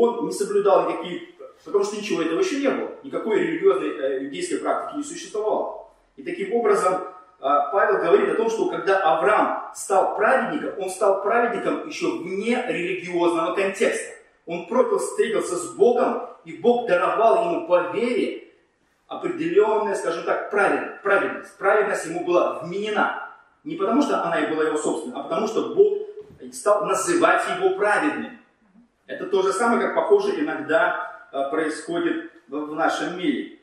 он 0.00 0.26
не 0.26 0.32
соблюдал 0.32 0.88
никакие, 0.88 1.28
потому 1.64 1.84
что 1.84 1.96
ничего 1.96 2.22
этого 2.22 2.40
еще 2.40 2.60
не 2.60 2.68
было, 2.68 2.90
никакой 3.02 3.40
религиозной 3.40 3.90
э, 3.90 4.24
иудейской 4.24 4.58
практики 4.58 4.98
не 4.98 5.04
существовало. 5.04 5.88
И 6.16 6.22
таким 6.22 6.52
образом 6.54 6.94
э, 6.94 7.00
Павел 7.40 7.98
говорит 7.98 8.30
о 8.30 8.34
том, 8.34 8.50
что 8.50 8.68
когда 8.68 8.98
Авраам 9.00 9.70
стал 9.74 10.16
праведником, 10.16 10.82
он 10.82 10.90
стал 10.90 11.22
праведником 11.22 11.86
еще 11.88 12.18
вне 12.18 12.64
религиозного 12.68 13.54
контекста. 13.54 14.14
Он 14.46 14.66
просто 14.66 14.98
встретился 14.98 15.56
с 15.56 15.74
Богом, 15.74 16.28
и 16.44 16.56
Бог 16.58 16.86
даровал 16.86 17.50
ему 17.50 17.66
по 17.66 17.92
вере 17.92 18.52
определенная, 19.06 19.94
скажем 19.94 20.24
так, 20.24 20.50
праведность. 20.50 21.56
Праведность 21.56 22.06
ему 22.06 22.24
была 22.24 22.58
вменена. 22.60 23.30
Не 23.64 23.76
потому, 23.76 24.02
что 24.02 24.22
она 24.22 24.40
и 24.40 24.54
была 24.54 24.64
его 24.64 24.76
собственной, 24.76 25.18
а 25.18 25.22
потому, 25.22 25.46
что 25.46 25.74
Бог 25.74 26.04
стал 26.52 26.84
называть 26.84 27.42
его 27.58 27.76
праведным. 27.76 28.38
Это 29.06 29.26
то 29.26 29.42
же 29.42 29.52
самое, 29.52 29.80
как 29.80 29.94
похоже 29.94 30.40
иногда 30.40 31.28
а, 31.30 31.50
происходит 31.50 32.30
в 32.48 32.74
нашем 32.74 33.18
мире. 33.18 33.58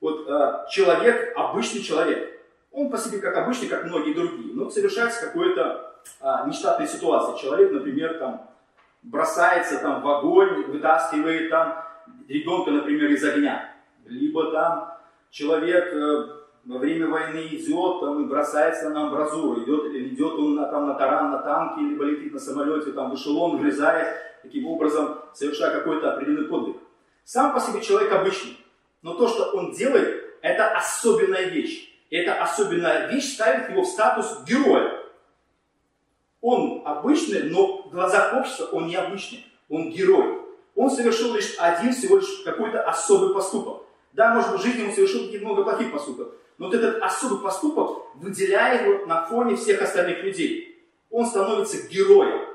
Вот 0.00 0.28
а, 0.28 0.66
человек, 0.70 1.32
обычный 1.36 1.82
человек, 1.82 2.40
он 2.72 2.90
по 2.90 2.98
себе 2.98 3.18
как 3.18 3.36
обычный, 3.36 3.68
как 3.68 3.84
многие 3.84 4.12
другие, 4.12 4.54
но 4.54 4.68
совершается 4.68 5.26
какой-то 5.26 5.94
а, 6.20 6.46
нештатной 6.46 6.86
ситуации. 6.86 7.40
Человек, 7.42 7.72
например, 7.72 8.18
там 8.18 8.50
бросается 9.02 9.78
там, 9.78 10.02
в 10.02 10.08
огонь, 10.08 10.64
вытаскивает 10.64 11.48
там 11.48 11.84
ребенка, 12.28 12.70
например, 12.70 13.10
из 13.10 13.24
огня. 13.24 13.72
Либо 14.04 14.52
там 14.52 14.98
человек 15.30 15.92
э, 15.92 16.28
во 16.66 16.78
время 16.78 17.08
войны 17.08 17.46
идет 17.52 18.00
там, 18.00 18.24
и 18.24 18.26
бросается 18.26 18.90
на 18.90 19.06
амбразуру, 19.06 19.62
идет, 19.62 19.94
идет 19.94 20.32
он 20.32 20.56
на, 20.56 20.66
там, 20.66 20.88
на 20.88 20.94
таран, 20.94 21.30
на 21.30 21.38
танке, 21.38 21.80
либо 21.80 22.04
летит 22.04 22.32
на 22.32 22.40
самолете, 22.40 22.90
там, 22.90 23.10
в 23.10 23.14
эшелон, 23.14 23.58
влезает, 23.58 24.16
таким 24.42 24.66
образом 24.66 25.20
совершая 25.32 25.78
какой-то 25.78 26.12
определенный 26.12 26.48
подвиг. 26.48 26.76
Сам 27.24 27.54
по 27.54 27.60
себе 27.60 27.80
человек 27.80 28.12
обычный, 28.12 28.56
но 29.02 29.14
то, 29.14 29.28
что 29.28 29.52
он 29.52 29.72
делает, 29.72 30.24
это 30.42 30.76
особенная 30.76 31.48
вещь. 31.48 31.92
И 32.10 32.16
эта 32.16 32.42
особенная 32.42 33.08
вещь 33.08 33.34
ставит 33.34 33.70
его 33.70 33.82
в 33.82 33.86
статус 33.86 34.42
героя. 34.46 35.04
Он 36.40 36.82
обычный, 36.84 37.44
но 37.44 37.82
в 37.82 37.90
глазах 37.90 38.34
общества 38.34 38.66
он 38.72 38.86
необычный. 38.86 39.44
Он 39.68 39.90
герой. 39.90 40.40
Он 40.76 40.90
совершил 40.90 41.34
лишь 41.34 41.56
один, 41.58 41.92
всего 41.92 42.18
лишь 42.18 42.42
какой-то 42.44 42.82
особый 42.82 43.34
поступок. 43.34 43.82
Да, 44.12 44.34
может 44.34 44.52
быть, 44.52 44.60
в 44.60 44.64
жизни 44.64 44.84
он 44.84 44.92
совершил 44.92 45.24
какие-то 45.24 45.44
много 45.44 45.64
плохих 45.64 45.90
поступков. 45.90 46.28
Но 46.58 46.66
вот 46.66 46.74
этот 46.74 47.02
особый 47.02 47.40
поступок 47.40 48.04
выделяет 48.14 48.82
его 48.82 49.06
на 49.06 49.26
фоне 49.26 49.56
всех 49.56 49.82
остальных 49.82 50.22
людей. 50.22 50.84
Он 51.10 51.26
становится 51.26 51.86
героем. 51.88 52.46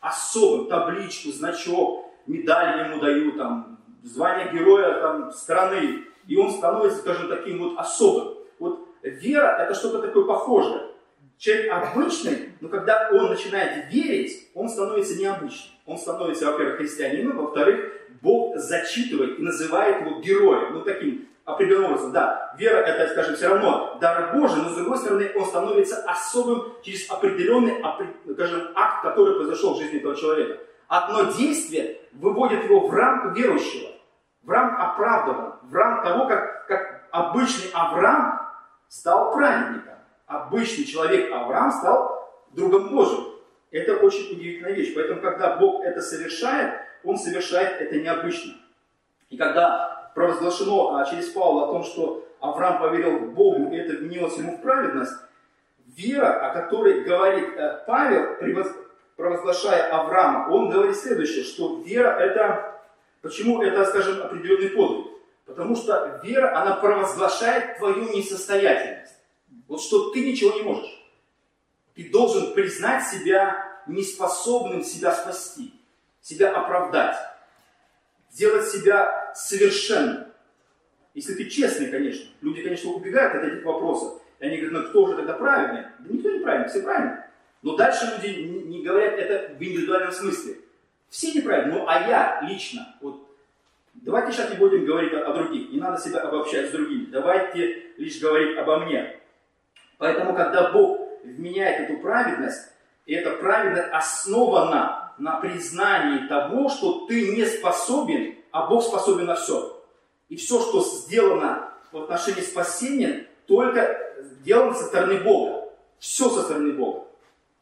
Особым. 0.00 0.68
Табличку, 0.68 1.30
значок, 1.30 2.06
медали 2.26 2.88
ему 2.88 3.00
дают, 3.00 3.36
там, 3.36 3.78
звание 4.02 4.52
героя 4.52 5.00
там, 5.00 5.32
страны. 5.32 6.04
И 6.26 6.36
он 6.36 6.50
становится, 6.50 6.98
скажем, 6.98 7.28
таким 7.28 7.58
вот 7.62 7.78
особым. 7.78 8.34
Вот 8.58 8.88
вера– 9.02 9.56
это 9.60 9.74
что-то 9.74 10.00
такое 10.00 10.24
похожее. 10.24 10.88
Человек 11.38 11.72
обычный, 11.72 12.50
но 12.60 12.68
когда 12.68 13.10
он 13.12 13.28
начинает 13.30 13.92
верить, 13.92 14.48
он 14.54 14.68
становится 14.68 15.16
необычным. 15.16 15.72
Он 15.86 15.96
становится, 15.96 16.50
во-первых, 16.50 16.78
христианином, 16.78 17.38
во-вторых, 17.38 17.92
Бог 18.20 18.56
зачитывает 18.56 19.38
и 19.38 19.42
называет 19.42 20.04
его 20.04 20.20
героем. 20.20 20.74
Ну, 20.74 20.82
таким 20.82 21.28
определенным 21.52 21.92
образом, 21.92 22.12
да. 22.12 22.54
Вера 22.56 22.78
это, 22.78 23.10
скажем, 23.12 23.36
все 23.36 23.48
равно 23.48 23.96
дар 24.00 24.34
Божий, 24.34 24.62
но 24.62 24.70
с 24.70 24.74
другой 24.74 24.98
стороны, 24.98 25.32
он 25.36 25.44
становится 25.46 26.04
особым 26.06 26.74
через 26.82 27.10
определенный, 27.10 27.82
скажем, 28.32 28.70
акт, 28.74 29.02
который 29.02 29.36
произошел 29.36 29.74
в 29.74 29.78
жизни 29.78 29.98
этого 29.98 30.16
человека. 30.16 30.60
Одно 30.88 31.32
действие 31.32 32.00
выводит 32.12 32.64
его 32.64 32.86
в 32.86 32.92
рамку 32.92 33.30
верующего, 33.30 33.90
в 34.42 34.50
рамку 34.50 34.82
оправданного, 34.82 35.58
в 35.62 35.74
рамку 35.74 36.06
того, 36.06 36.26
как, 36.26 36.66
как 36.66 37.08
обычный 37.10 37.70
Авраам 37.72 38.40
стал 38.88 39.32
праведником 39.32 39.88
обычный 40.28 40.84
человек 40.84 41.32
Авраам 41.32 41.72
стал 41.72 42.30
другом 42.52 42.90
Божьим. 42.90 43.24
Это 43.70 43.96
очень 43.96 44.32
удивительная 44.32 44.72
вещь. 44.72 44.94
Поэтому, 44.94 45.20
когда 45.20 45.56
Бог 45.56 45.84
это 45.84 46.00
совершает, 46.00 46.80
Он 47.02 47.18
совершает 47.18 47.80
это 47.80 47.96
необычно. 47.96 48.54
И 49.30 49.36
когда 49.36 49.97
провозглашено 50.18 50.98
а, 50.98 51.04
через 51.04 51.28
Павла 51.28 51.64
о 51.64 51.72
том, 51.72 51.84
что 51.84 52.26
Авраам 52.40 52.80
поверил 52.80 53.18
в 53.20 53.34
Богу, 53.34 53.72
и 53.72 53.76
это 53.76 53.96
вменилось 53.98 54.36
ему 54.36 54.56
в 54.56 54.62
праведность, 54.62 55.12
вера, 55.86 56.50
о 56.50 56.52
которой 56.52 57.04
говорит 57.04 57.56
э, 57.56 57.84
Павел, 57.86 58.36
провозглашая 59.16 59.92
Авраама, 59.92 60.52
он 60.52 60.70
говорит 60.70 60.96
следующее, 60.96 61.44
что 61.44 61.82
вера 61.82 62.18
это, 62.18 62.80
почему 63.22 63.62
это, 63.62 63.84
скажем, 63.84 64.20
определенный 64.20 64.70
подвиг? 64.70 65.06
Потому 65.46 65.76
что 65.76 66.20
вера, 66.24 66.60
она 66.60 66.74
провозглашает 66.74 67.78
твою 67.78 68.12
несостоятельность. 68.12 69.14
Вот 69.68 69.80
что 69.80 70.10
ты 70.10 70.26
ничего 70.26 70.52
не 70.52 70.62
можешь. 70.62 71.00
Ты 71.94 72.10
должен 72.10 72.54
признать 72.54 73.06
себя 73.06 73.80
неспособным 73.86 74.82
себя 74.82 75.14
спасти, 75.14 75.72
себя 76.20 76.50
оправдать, 76.50 77.16
сделать 78.30 78.68
себя 78.68 79.27
совершенным. 79.38 80.26
Если 81.14 81.34
ты 81.34 81.46
честный, 81.46 81.90
конечно. 81.90 82.30
Люди, 82.42 82.62
конечно, 82.62 82.90
убегают 82.90 83.34
от 83.34 83.44
этих 83.44 83.64
вопросов. 83.64 84.20
И 84.40 84.46
они 84.46 84.58
говорят, 84.58 84.82
ну 84.82 84.88
кто 84.90 85.06
же 85.08 85.16
тогда 85.16 85.34
правильный? 85.34 85.82
Да 85.98 86.14
никто 86.14 86.30
не 86.30 86.40
правильный, 86.40 86.68
все 86.68 86.82
правильные. 86.82 87.24
Но 87.62 87.76
дальше 87.76 88.12
люди 88.16 88.40
не 88.68 88.82
говорят 88.84 89.14
это 89.14 89.54
в 89.54 89.62
индивидуальном 89.62 90.12
смысле. 90.12 90.56
Все 91.08 91.32
неправильные, 91.32 91.78
ну 91.78 91.88
а 91.88 92.06
я 92.06 92.40
лично, 92.42 92.94
вот 93.00 93.26
давайте 93.94 94.32
сейчас 94.32 94.50
не 94.50 94.56
будем 94.56 94.84
говорить 94.84 95.12
о, 95.14 95.24
о 95.24 95.32
других, 95.32 95.70
не 95.70 95.80
надо 95.80 96.00
себя 96.00 96.20
обобщать 96.20 96.68
с 96.68 96.70
другими, 96.70 97.06
давайте 97.06 97.94
лишь 97.96 98.20
говорить 98.20 98.56
обо 98.58 98.80
мне. 98.80 99.16
Поэтому, 99.96 100.34
когда 100.34 100.70
Бог 100.70 101.00
вменяет 101.24 101.88
эту 101.88 102.00
праведность, 102.00 102.72
и 103.06 103.14
эта 103.14 103.32
праведность 103.32 103.88
основана 103.90 105.14
на 105.18 105.40
признании 105.40 106.28
того, 106.28 106.68
что 106.68 107.06
ты 107.06 107.32
не 107.34 107.44
способен, 107.46 108.37
а 108.50 108.66
Бог 108.66 108.84
способен 108.84 109.26
на 109.26 109.34
все. 109.34 109.82
И 110.28 110.36
все, 110.36 110.60
что 110.60 110.82
сделано 110.82 111.72
в 111.92 111.98
отношении 111.98 112.42
спасения, 112.42 113.26
только 113.46 113.98
сделано 114.20 114.74
со 114.74 114.84
стороны 114.84 115.20
Бога. 115.20 115.68
Все 115.98 116.28
со 116.28 116.42
стороны 116.42 116.72
Бога. 116.72 117.06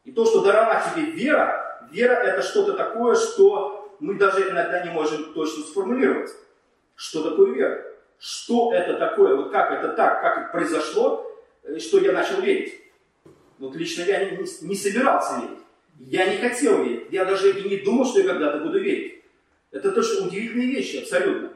И 0.03 0.11
то, 0.11 0.25
что 0.25 0.41
дарована 0.41 0.83
тебе 0.93 1.11
вера, 1.11 1.87
вера 1.91 2.13
это 2.13 2.41
что-то 2.41 2.73
такое, 2.73 3.15
что 3.15 3.95
мы 3.99 4.15
даже 4.15 4.49
иногда 4.49 4.83
не 4.85 4.91
можем 4.91 5.33
точно 5.33 5.63
сформулировать. 5.63 6.31
Что 6.95 7.29
такое 7.29 7.53
вера? 7.53 7.85
Что 8.19 8.73
это 8.73 8.97
такое? 8.97 9.35
Вот 9.35 9.51
как 9.51 9.71
это 9.71 9.89
так? 9.93 10.21
Как 10.21 10.37
это 10.37 10.51
произошло? 10.51 11.25
Что 11.79 11.99
я 11.99 12.11
начал 12.11 12.41
верить. 12.41 12.73
Вот 13.59 13.75
лично 13.75 14.03
я 14.03 14.25
не, 14.25 14.37
не 14.61 14.75
собирался 14.75 15.41
верить. 15.41 15.59
Я 15.99 16.27
не 16.27 16.37
хотел 16.37 16.83
верить. 16.83 17.07
Я 17.11 17.25
даже 17.25 17.51
и 17.51 17.69
не 17.69 17.77
думал, 17.77 18.05
что 18.05 18.19
я 18.19 18.27
когда-то 18.27 18.59
буду 18.59 18.79
верить. 18.79 19.23
Это 19.71 19.91
тоже 19.91 20.21
удивительные 20.23 20.67
вещи, 20.67 20.97
абсолютно. 20.97 21.53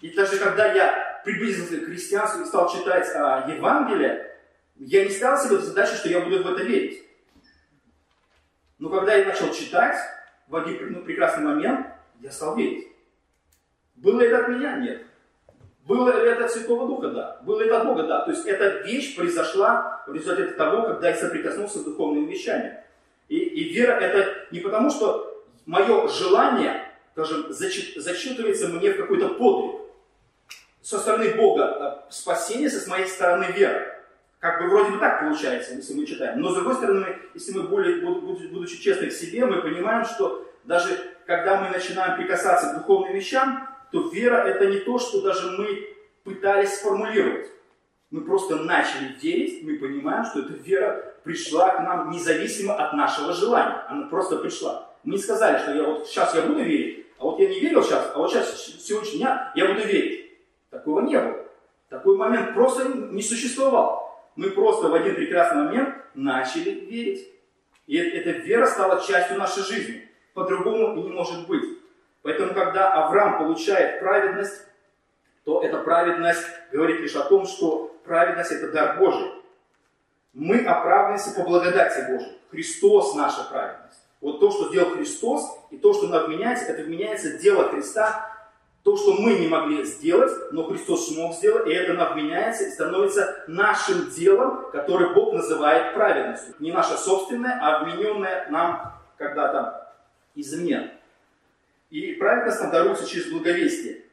И 0.00 0.10
даже 0.10 0.38
когда 0.38 0.72
я 0.72 1.20
приблизился 1.24 1.78
к 1.78 1.84
христианству 1.86 2.42
и 2.42 2.46
стал 2.46 2.70
читать 2.70 3.08
а, 3.14 3.50
Евангелие, 3.50 4.36
я 4.76 5.04
не 5.04 5.10
ставил 5.10 5.38
себе 5.38 5.58
задачу, 5.58 5.96
что 5.96 6.08
я 6.08 6.20
буду 6.20 6.42
в 6.42 6.52
это 6.52 6.62
верить. 6.62 7.02
Но 8.78 8.90
когда 8.90 9.14
я 9.14 9.26
начал 9.26 9.52
читать, 9.52 9.96
в 10.46 10.56
один 10.56 10.92
ну, 10.92 11.02
прекрасный 11.02 11.44
момент 11.44 11.86
я 12.20 12.30
стал 12.30 12.56
верить. 12.56 12.88
Было 13.96 14.20
это 14.20 14.44
от 14.44 14.48
меня? 14.48 14.76
Нет. 14.76 15.02
Было 15.84 16.22
ли 16.22 16.30
это 16.30 16.44
от 16.44 16.52
Святого 16.52 16.86
Духа? 16.86 17.08
Да. 17.08 17.40
Было 17.42 17.62
это 17.62 17.80
от 17.80 17.86
Бога? 17.86 18.04
Да. 18.04 18.20
То 18.24 18.30
есть 18.30 18.46
эта 18.46 18.86
вещь 18.86 19.16
произошла 19.16 20.04
в 20.06 20.12
результате 20.12 20.52
того, 20.52 20.82
когда 20.82 21.08
я 21.08 21.16
соприкоснулся 21.16 21.78
с 21.80 21.84
духовными 21.84 22.30
вещами. 22.30 22.78
И, 23.28 23.38
и 23.38 23.72
вера 23.72 23.92
это 23.92 24.46
не 24.52 24.60
потому, 24.60 24.90
что 24.90 25.44
мое 25.66 26.06
желание, 26.08 26.87
скажем, 27.18 27.46
зачитывается 27.50 28.68
мне 28.68 28.92
в 28.92 28.96
какой-то 28.96 29.30
подвиг. 29.30 29.80
Со 30.82 30.98
стороны 30.98 31.34
Бога 31.34 32.06
э, 32.08 32.12
спасение, 32.12 32.70
со 32.70 32.88
моей 32.88 33.06
стороны 33.06 33.46
вера. 33.56 33.86
Как 34.38 34.62
бы 34.62 34.68
вроде 34.68 34.92
бы 34.92 34.98
так 34.98 35.20
получается, 35.20 35.74
если 35.74 35.94
мы 35.94 36.06
читаем. 36.06 36.40
Но 36.40 36.50
с 36.50 36.54
другой 36.54 36.76
стороны, 36.76 37.06
если 37.34 37.58
мы, 37.58 37.64
более, 37.64 38.00
будучи 38.00 38.80
честны 38.80 39.08
к 39.08 39.12
себе, 39.12 39.44
мы 39.44 39.60
понимаем, 39.60 40.04
что 40.04 40.48
даже 40.64 40.96
когда 41.26 41.60
мы 41.60 41.70
начинаем 41.70 42.16
прикасаться 42.16 42.70
к 42.70 42.78
духовным 42.78 43.12
вещам, 43.12 43.68
то 43.90 44.08
вера 44.10 44.36
это 44.46 44.66
не 44.66 44.78
то, 44.78 44.98
что 45.00 45.20
даже 45.20 45.50
мы 45.58 45.88
пытались 46.22 46.78
сформулировать. 46.78 47.48
Мы 48.10 48.20
просто 48.20 48.56
начали 48.56 49.16
верить, 49.20 49.64
мы 49.64 49.76
понимаем, 49.76 50.24
что 50.24 50.40
эта 50.40 50.52
вера 50.52 51.14
пришла 51.24 51.70
к 51.70 51.80
нам 51.80 52.10
независимо 52.10 52.74
от 52.74 52.94
нашего 52.94 53.32
желания. 53.32 53.84
Она 53.88 54.06
просто 54.06 54.36
пришла. 54.36 54.88
Мы 55.02 55.14
не 55.14 55.18
сказали, 55.18 55.58
что 55.58 55.74
я 55.74 55.82
вот 55.82 56.06
сейчас 56.06 56.34
я 56.34 56.42
буду 56.42 56.62
верить, 56.62 57.07
а 57.18 57.24
вот 57.24 57.40
я 57.40 57.48
не 57.48 57.60
верил 57.60 57.82
сейчас, 57.82 58.12
а 58.14 58.18
вот 58.18 58.30
сейчас, 58.30 58.66
сегодняшнего 58.80 59.18
дня 59.18 59.52
я 59.56 59.66
буду 59.66 59.86
верить. 59.86 60.38
Такого 60.70 61.00
не 61.00 61.18
было. 61.18 61.44
Такой 61.88 62.16
момент 62.16 62.54
просто 62.54 62.88
не 62.88 63.22
существовал. 63.22 64.22
Мы 64.36 64.50
просто 64.50 64.88
в 64.88 64.94
один 64.94 65.16
прекрасный 65.16 65.64
момент 65.64 65.96
начали 66.14 66.70
верить. 66.70 67.28
И 67.86 67.96
эта 67.96 68.30
вера 68.30 68.66
стала 68.66 69.00
частью 69.00 69.38
нашей 69.38 69.62
жизни. 69.64 70.08
По-другому 70.34 70.96
и 70.96 71.02
не 71.02 71.10
может 71.10 71.48
быть. 71.48 71.64
Поэтому, 72.22 72.54
когда 72.54 72.92
Авраам 72.92 73.38
получает 73.38 74.00
праведность, 74.00 74.62
то 75.44 75.62
эта 75.62 75.78
праведность 75.78 76.46
говорит 76.70 77.00
лишь 77.00 77.16
о 77.16 77.24
том, 77.24 77.46
что 77.46 77.96
праведность 78.04 78.52
это 78.52 78.70
дар 78.70 78.98
Божий. 78.98 79.32
Мы 80.34 80.58
оправдываемся 80.58 81.34
по 81.34 81.48
благодати 81.48 82.00
Божией. 82.10 82.38
Христос 82.50 83.14
наша 83.14 83.44
праведность. 83.44 83.97
Вот 84.20 84.40
то, 84.40 84.50
что 84.50 84.68
сделал 84.68 84.90
Христос, 84.90 85.44
и 85.70 85.76
то, 85.76 85.94
что 85.94 86.08
нам 86.08 86.26
вменяется, 86.26 86.66
это 86.66 86.82
вменяется 86.82 87.38
дело 87.38 87.68
Христа, 87.68 88.38
то, 88.82 88.96
что 88.96 89.14
мы 89.14 89.38
не 89.38 89.48
могли 89.48 89.84
сделать, 89.84 90.32
но 90.52 90.64
Христос 90.64 91.08
смог 91.08 91.34
сделать, 91.34 91.66
и 91.66 91.72
это 91.72 91.92
нам 91.92 92.14
вменяется 92.14 92.64
и 92.64 92.70
становится 92.70 93.44
нашим 93.46 94.08
делом, 94.10 94.70
которое 94.72 95.12
Бог 95.12 95.34
называет 95.34 95.94
праведностью. 95.94 96.54
Не 96.58 96.72
наше 96.72 96.96
собственное, 96.96 97.58
а 97.60 97.84
вмененное 97.84 98.48
нам 98.50 98.94
когда-то 99.18 99.92
извне. 100.34 100.94
И 101.90 102.14
праведность 102.14 102.60
нам 102.60 102.70
даруется 102.70 103.06
через 103.06 103.30
благовестие. 103.30 104.04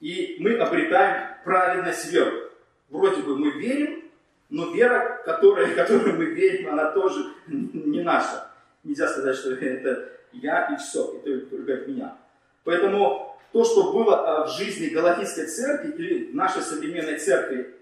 и 0.00 0.36
мы 0.40 0.56
обретаем 0.56 1.36
праведность 1.44 2.12
веры. 2.12 2.50
Вроде 2.90 3.22
бы 3.22 3.38
мы 3.38 3.50
верим, 3.52 4.04
но 4.50 4.70
вера, 4.72 5.22
которая, 5.24 5.74
которой 5.74 6.12
мы 6.12 6.26
верим, 6.26 6.68
она 6.68 6.90
тоже 6.90 7.32
не 7.46 8.02
наша. 8.02 8.51
Нельзя 8.84 9.08
сказать, 9.08 9.36
что 9.36 9.54
это 9.54 10.10
я 10.32 10.74
и 10.74 10.76
все, 10.76 11.20
и 11.24 11.40
только 11.40 11.74
от 11.74 11.88
меня. 11.88 12.16
Поэтому 12.64 13.38
то, 13.52 13.64
что 13.64 13.92
было 13.92 14.16
а, 14.16 14.46
в 14.46 14.50
жизни 14.56 14.88
Галатийской 14.88 15.46
церкви 15.46 15.92
или 15.92 16.32
нашей 16.32 16.62
современной 16.62 17.18
церкви, 17.18 17.74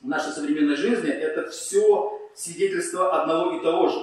в 0.00 0.06
нашей 0.06 0.32
современной 0.32 0.76
жизни, 0.76 1.10
это 1.10 1.50
все 1.50 2.30
свидетельство 2.34 3.20
одного 3.20 3.58
и 3.58 3.62
того 3.62 3.88
же. 3.88 3.98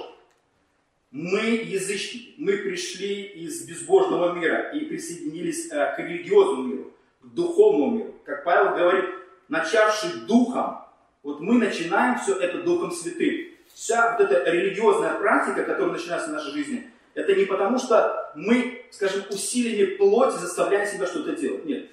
Мы 1.10 1.40
язычники, 1.40 2.34
мы 2.38 2.56
пришли 2.56 3.22
из 3.22 3.66
безбожного 3.66 4.32
мира 4.32 4.70
и 4.70 4.84
присоединились 4.84 5.70
а, 5.70 5.94
к 5.94 5.98
религиозному 5.98 6.62
миру, 6.62 6.92
к 7.20 7.26
духовному 7.26 7.96
миру. 7.98 8.14
Как 8.24 8.44
Павел 8.44 8.76
говорит, 8.76 9.06
начавший 9.48 10.20
духом, 10.26 10.78
вот 11.22 11.40
мы 11.40 11.58
начинаем 11.58 12.18
все 12.18 12.34
это 12.34 12.62
Духом 12.62 12.90
Святым. 12.90 13.51
Вся 13.74 14.16
вот 14.16 14.30
эта 14.30 14.50
религиозная 14.50 15.14
практика, 15.14 15.64
которая 15.64 15.94
начинается 15.94 16.30
в 16.30 16.32
нашей 16.32 16.52
жизни, 16.52 16.90
это 17.14 17.34
не 17.34 17.44
потому, 17.44 17.78
что 17.78 18.32
мы, 18.34 18.86
скажем, 18.90 19.22
усилиями 19.30 19.96
плоти 19.96 20.36
заставляем 20.38 20.86
себя 20.86 21.06
что-то 21.06 21.36
делать. 21.36 21.64
Нет. 21.64 21.90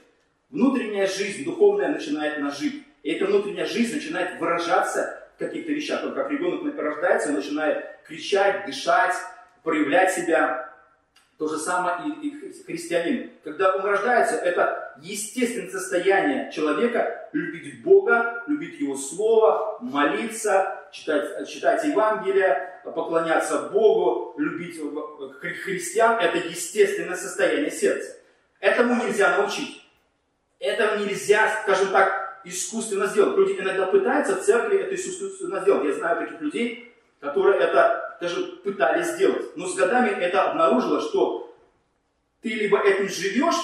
Внутренняя 0.50 1.08
жизнь, 1.08 1.44
духовная, 1.44 1.90
начинает 1.90 2.40
нажить. 2.40 2.84
И 3.04 3.12
эта 3.12 3.26
внутренняя 3.26 3.66
жизнь 3.66 3.96
начинает 3.96 4.40
выражаться 4.40 5.28
в 5.36 5.40
каких-то 5.40 5.72
вещах. 5.72 6.04
Вот 6.04 6.16
как 6.16 6.32
ребенок 6.32 6.78
рождается, 6.78 7.30
он 7.30 7.36
начинает 7.36 7.86
кричать, 8.08 8.66
дышать, 8.66 9.16
проявлять 9.64 10.12
себя. 10.14 10.74
То 11.38 11.48
же 11.48 11.58
самое 11.58 12.16
и, 12.22 12.28
и 12.28 12.64
христианин. 12.64 13.32
Когда 13.44 13.76
он 13.76 13.86
рождается, 13.86 14.36
это 14.36 14.94
естественное 15.02 15.70
состояние 15.70 16.52
человека 16.52 17.30
любить 17.32 17.82
Бога, 17.84 18.44
любить 18.48 18.80
Его 18.80 18.96
Слово, 18.96 19.78
молиться, 19.82 20.79
читать, 20.92 21.48
читать 21.48 21.84
Евангелие, 21.84 22.82
поклоняться 22.84 23.70
Богу, 23.70 24.36
любить 24.38 24.80
христиан. 25.64 26.20
Это 26.20 26.38
естественное 26.38 27.16
состояние 27.16 27.72
сердца. 27.72 28.16
Этому 28.60 29.04
нельзя 29.04 29.38
научить. 29.38 29.82
Этого 30.60 30.98
нельзя, 30.98 31.62
скажем 31.64 31.90
так, 31.90 32.42
искусственно 32.44 33.08
сделать. 33.08 33.38
Люди 33.38 33.60
иногда 33.60 33.86
пытаются 33.86 34.36
в 34.36 34.42
церкви 34.42 34.80
это 34.80 34.96
искусственно 34.96 35.62
сделать. 35.62 35.86
Я 35.86 35.94
знаю 35.94 36.18
таких 36.20 36.42
людей, 36.42 36.94
которые 37.20 37.60
это 37.60 38.18
даже 38.20 38.44
пытались 38.64 39.08
сделать. 39.08 39.56
Но 39.56 39.68
с 39.68 39.76
годами 39.76 40.10
это 40.10 40.52
обнаружило, 40.52 41.02
что 41.02 41.56
ты 42.42 42.50
либо 42.50 42.80
этим 42.80 43.10
живешь, 43.10 43.56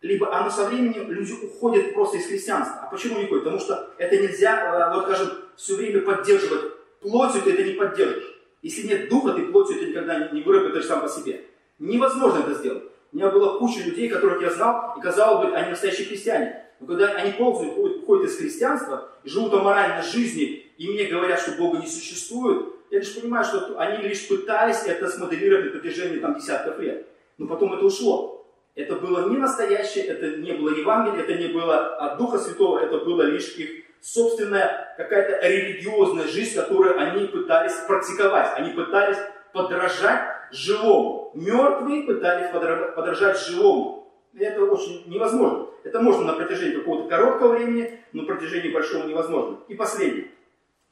либо 0.00 0.36
оно 0.36 0.50
со 0.50 0.68
временем 0.68 1.10
люди 1.10 1.32
уходят 1.32 1.94
просто 1.94 2.18
из 2.18 2.26
христианства. 2.26 2.82
А 2.82 2.86
почему 2.86 3.18
не 3.18 3.24
уходят? 3.24 3.44
Потому 3.44 3.60
что 3.60 3.90
это 3.98 4.16
нельзя, 4.16 4.90
э, 4.90 4.94
вот 4.94 5.04
скажем, 5.04 5.45
все 5.56 5.76
время 5.76 6.02
поддерживать. 6.02 6.72
Плотью 7.00 7.42
ты 7.42 7.52
это 7.52 7.62
не 7.64 7.72
поддержишь. 7.72 8.34
Если 8.62 8.86
нет 8.86 9.08
духа, 9.08 9.32
ты 9.32 9.46
плотью 9.46 9.76
это 9.76 9.86
никогда 9.86 10.28
не 10.30 10.42
выработаешь 10.42 10.86
сам 10.86 11.02
по 11.02 11.08
себе. 11.08 11.44
Невозможно 11.78 12.40
это 12.40 12.54
сделать. 12.54 12.84
У 13.12 13.16
меня 13.16 13.30
было 13.30 13.58
куча 13.58 13.80
людей, 13.82 14.08
которых 14.08 14.42
я 14.42 14.50
знал, 14.50 14.94
и 14.98 15.00
казалось 15.00 15.46
бы, 15.46 15.54
они 15.54 15.70
настоящие 15.70 16.06
христиане. 16.06 16.62
Но 16.80 16.86
когда 16.86 17.12
они 17.12 17.32
полностью 17.32 17.70
уходят 17.70 18.30
из 18.30 18.36
христианства 18.36 19.08
и 19.24 19.28
живут 19.28 19.54
аморальной 19.54 20.02
жизни, 20.02 20.66
и 20.76 20.88
мне 20.90 21.04
говорят, 21.04 21.40
что 21.40 21.52
Бога 21.52 21.78
не 21.78 21.86
существует, 21.86 22.66
я 22.90 22.98
лишь 22.98 23.14
понимаю, 23.14 23.44
что 23.44 23.78
они 23.78 24.06
лишь 24.06 24.28
пытались 24.28 24.84
это 24.84 25.08
смоделировать 25.08 25.66
на 25.66 25.80
протяжении 25.80 26.18
там, 26.18 26.36
десятков 26.38 26.78
лет. 26.78 27.06
Но 27.38 27.46
потом 27.46 27.72
это 27.72 27.84
ушло. 27.84 28.46
Это 28.74 28.96
было 28.96 29.30
не 29.30 29.38
настоящее, 29.38 30.04
это 30.04 30.36
не 30.36 30.52
было 30.52 30.68
Евангелие, 30.68 31.22
это 31.22 31.34
не 31.34 31.48
было 31.48 31.96
от 31.96 32.18
Духа 32.18 32.38
Святого, 32.38 32.78
это 32.78 32.98
было 32.98 33.22
лишь 33.22 33.56
их 33.56 33.85
собственная 34.00 34.94
какая-то 34.96 35.46
религиозная 35.46 36.26
жизнь, 36.26 36.54
которую 36.54 36.98
они 36.98 37.26
пытались 37.26 37.74
практиковать. 37.86 38.52
Они 38.56 38.72
пытались 38.72 39.18
подражать 39.52 40.36
живому. 40.52 41.30
Мертвые 41.34 42.04
пытались 42.04 42.50
подражать 42.50 43.38
живому. 43.40 44.12
И 44.32 44.40
это 44.40 44.64
очень 44.64 45.04
невозможно. 45.06 45.68
Это 45.82 46.00
можно 46.00 46.24
на 46.24 46.32
протяжении 46.34 46.76
какого-то 46.76 47.08
короткого 47.08 47.56
времени, 47.56 48.00
но 48.12 48.22
на 48.22 48.28
протяжении 48.28 48.72
большого 48.72 49.06
невозможно. 49.06 49.60
И 49.68 49.74
последнее, 49.74 50.30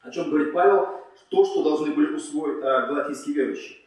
о 0.01 0.09
чем 0.11 0.29
говорит 0.29 0.53
Павел, 0.53 1.01
то, 1.29 1.45
что 1.45 1.63
должны 1.63 1.91
были 1.93 2.13
усвоить 2.13 2.63
а, 2.63 2.87
галатийские 2.87 3.35
верующие. 3.35 3.77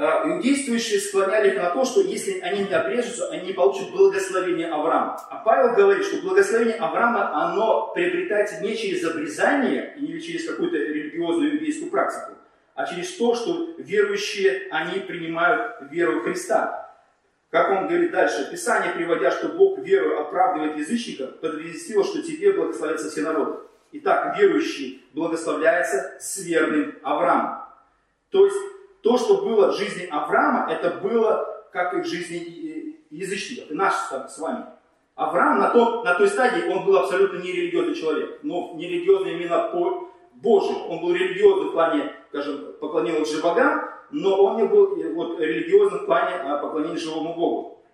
А, 0.00 0.22
иудействующие 0.28 1.00
склоняли 1.00 1.48
их 1.48 1.56
на 1.56 1.70
то, 1.70 1.84
что 1.84 2.02
если 2.02 2.38
они 2.38 2.62
не 2.62 2.72
обрежутся, 2.72 3.30
они 3.30 3.48
не 3.48 3.52
получат 3.52 3.90
благословение 3.90 4.68
Авраама. 4.68 5.16
А 5.28 5.42
Павел 5.44 5.74
говорит, 5.74 6.04
что 6.04 6.22
благословение 6.22 6.76
Авраама, 6.76 7.34
оно 7.34 7.90
приобретается 7.92 8.62
не 8.62 8.76
через 8.76 9.04
обрезание 9.04 9.96
или 9.98 10.20
через 10.20 10.48
какую-то 10.48 10.76
религиозную 10.76 11.56
иудейскую 11.56 11.90
практику, 11.90 12.38
а 12.76 12.86
через 12.86 13.12
то, 13.16 13.34
что 13.34 13.74
верующие, 13.78 14.68
они 14.70 15.00
принимают 15.00 15.78
веру 15.90 16.22
Христа. 16.22 16.94
Как 17.50 17.68
он 17.72 17.88
говорит 17.88 18.12
дальше, 18.12 18.48
Писание, 18.52 18.92
приводя, 18.92 19.32
что 19.32 19.48
Бог 19.48 19.80
веру 19.80 20.20
оправдывает 20.20 20.76
язычников, 20.76 21.40
подвестило, 21.40 22.04
что 22.04 22.22
тебе 22.22 22.52
благословятся 22.52 23.10
все 23.10 23.22
народы. 23.22 23.62
Итак, 23.90 24.38
верующий 24.38 25.04
благословляется 25.12 26.18
с 26.20 26.38
верным 26.44 26.96
Авраамом. 27.02 27.64
То 28.30 28.44
есть, 28.44 28.56
то, 29.02 29.16
что 29.16 29.42
было 29.42 29.72
в 29.72 29.76
жизни 29.76 30.06
Авраама, 30.10 30.70
это 30.70 30.90
было, 30.98 31.64
как 31.72 31.94
и 31.94 32.00
в 32.00 32.06
жизни 32.06 32.96
язычников, 33.10 33.70
и 33.70 33.74
наш 33.74 33.94
с 33.94 34.38
вами. 34.38 34.66
Авраам 35.14 35.58
на, 35.58 35.70
том, 35.70 36.04
на 36.04 36.14
той 36.14 36.28
стадии, 36.28 36.68
он 36.68 36.84
был 36.84 36.96
абсолютно 36.96 37.38
нерелигиозный 37.38 37.94
человек, 37.94 38.38
но 38.42 38.74
нерелигиозный 38.76 39.32
именно 39.32 39.68
по 39.72 40.08
Божию. 40.34 40.78
Он 40.88 41.00
был 41.00 41.12
религиозный 41.12 41.70
в 41.70 41.72
плане, 41.72 42.12
скажем, 42.28 42.74
поклонился 42.80 43.36
же 43.36 43.42
богам, 43.42 43.88
но 44.10 44.36
он 44.36 44.56
не 44.58 44.64
был 44.64 44.94
вот, 45.14 45.40
религиозным 45.40 46.00
в 46.00 46.06
плане 46.06 46.36
а, 46.36 46.58
поклонения 46.58 46.98
живому 46.98 47.34
Богу. 47.34 47.84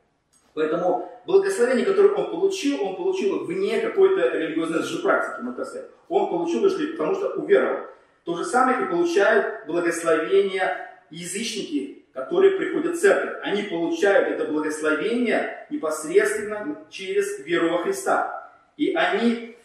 Поэтому 0.52 1.10
благословение, 1.26 1.86
которое 1.86 2.14
он 2.14 2.30
получил, 2.30 2.84
он 2.84 2.96
получил 2.96 3.44
вне 3.44 3.80
какой-то 3.80 4.28
религиозной 4.28 4.82
же 4.82 4.98
практики, 4.98 5.42
можно 5.42 5.64
так 5.64 5.66
сказать. 5.66 5.90
Он 6.08 6.28
получил 6.28 6.64
лишь 6.64 6.92
потому, 6.92 7.14
что 7.14 7.30
уверовал. 7.30 7.86
То 8.24 8.36
же 8.36 8.44
самое 8.44 8.84
и 8.84 8.90
получают 8.90 9.66
благословение 9.66 10.93
язычники, 11.14 12.04
которые 12.12 12.56
приходят 12.56 12.96
в 12.96 13.00
церковь. 13.00 13.38
Они 13.42 13.62
получают 13.62 14.28
это 14.28 14.50
благословение 14.50 15.66
непосредственно 15.70 16.78
через 16.90 17.44
веру 17.44 17.70
во 17.70 17.82
Христа. 17.82 18.52
И 18.76 18.94
они 18.94 19.56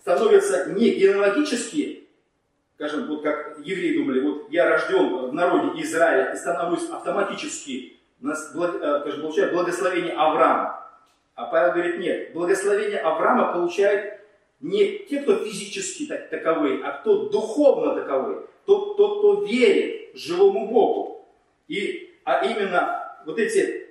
становятся 0.00 0.70
не 0.70 0.90
генеалогически, 0.90 2.08
скажем, 2.76 3.06
вот 3.08 3.22
как 3.22 3.58
евреи 3.62 3.98
думали, 3.98 4.20
вот 4.20 4.50
я 4.50 4.68
рожден 4.68 5.28
в 5.28 5.34
народе 5.34 5.82
Израиля 5.82 6.32
и 6.32 6.36
становлюсь 6.36 6.88
автоматически, 6.88 7.98
э, 8.22 8.34
скажем, 8.34 9.22
получаю 9.22 9.52
благословение 9.52 10.14
Авраама. 10.14 10.86
А 11.34 11.46
Павел 11.46 11.72
говорит, 11.72 11.98
нет, 11.98 12.32
благословение 12.32 12.98
Авраама 12.98 13.52
получают 13.52 14.20
не 14.60 15.06
те, 15.08 15.20
кто 15.20 15.36
физически 15.36 16.06
так, 16.06 16.28
таковые, 16.30 16.82
а 16.82 16.92
кто 16.92 17.28
духовно 17.28 17.94
таковые, 17.94 18.42
тот, 18.68 18.98
тот, 18.98 19.18
кто 19.18 19.44
верит 19.44 20.10
живому 20.14 20.68
Богу. 20.68 21.26
И, 21.68 22.14
а 22.24 22.44
именно 22.44 23.14
вот 23.24 23.38
эти 23.38 23.88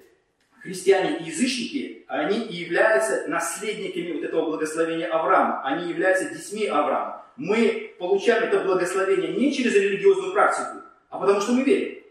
христиане 0.62 1.18
и 1.18 1.24
язычники, 1.24 2.06
они 2.08 2.46
и 2.46 2.58
являются 2.58 3.26
наследниками 3.28 4.14
вот 4.14 4.24
этого 4.24 4.46
благословения 4.46 5.08
Авраама. 5.08 5.64
Они 5.64 5.90
являются 5.90 6.30
детьми 6.30 6.68
Авраама. 6.68 7.26
Мы 7.38 7.96
получаем 7.98 8.44
это 8.44 8.60
благословение 8.60 9.34
не 9.34 9.52
через 9.52 9.74
религиозную 9.74 10.32
практику, 10.32 10.84
а 11.10 11.20
потому 11.20 11.42
что 11.42 11.54
мы 11.54 11.64
верим. 11.64 12.04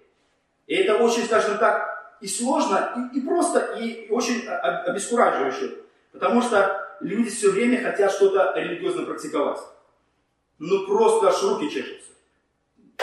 И 0.67 0.75
это 0.75 0.97
очень, 0.97 1.23
скажем 1.23 1.59
так, 1.59 2.17
и 2.21 2.27
сложно, 2.27 3.11
и, 3.13 3.19
и 3.19 3.21
просто, 3.21 3.79
и 3.79 4.09
очень 4.11 4.45
обескураживающе. 4.49 5.71
Потому 6.11 6.43
что 6.43 6.85
люди 7.01 7.31
все 7.31 7.51
время 7.51 7.81
хотят 7.81 8.11
что-то 8.11 8.55
религиозно 8.57 9.05
практиковать. 9.05 9.61
Ну 10.59 10.85
просто 10.87 11.29
аж 11.29 11.43
руки 11.45 11.71
чешутся. 11.71 12.16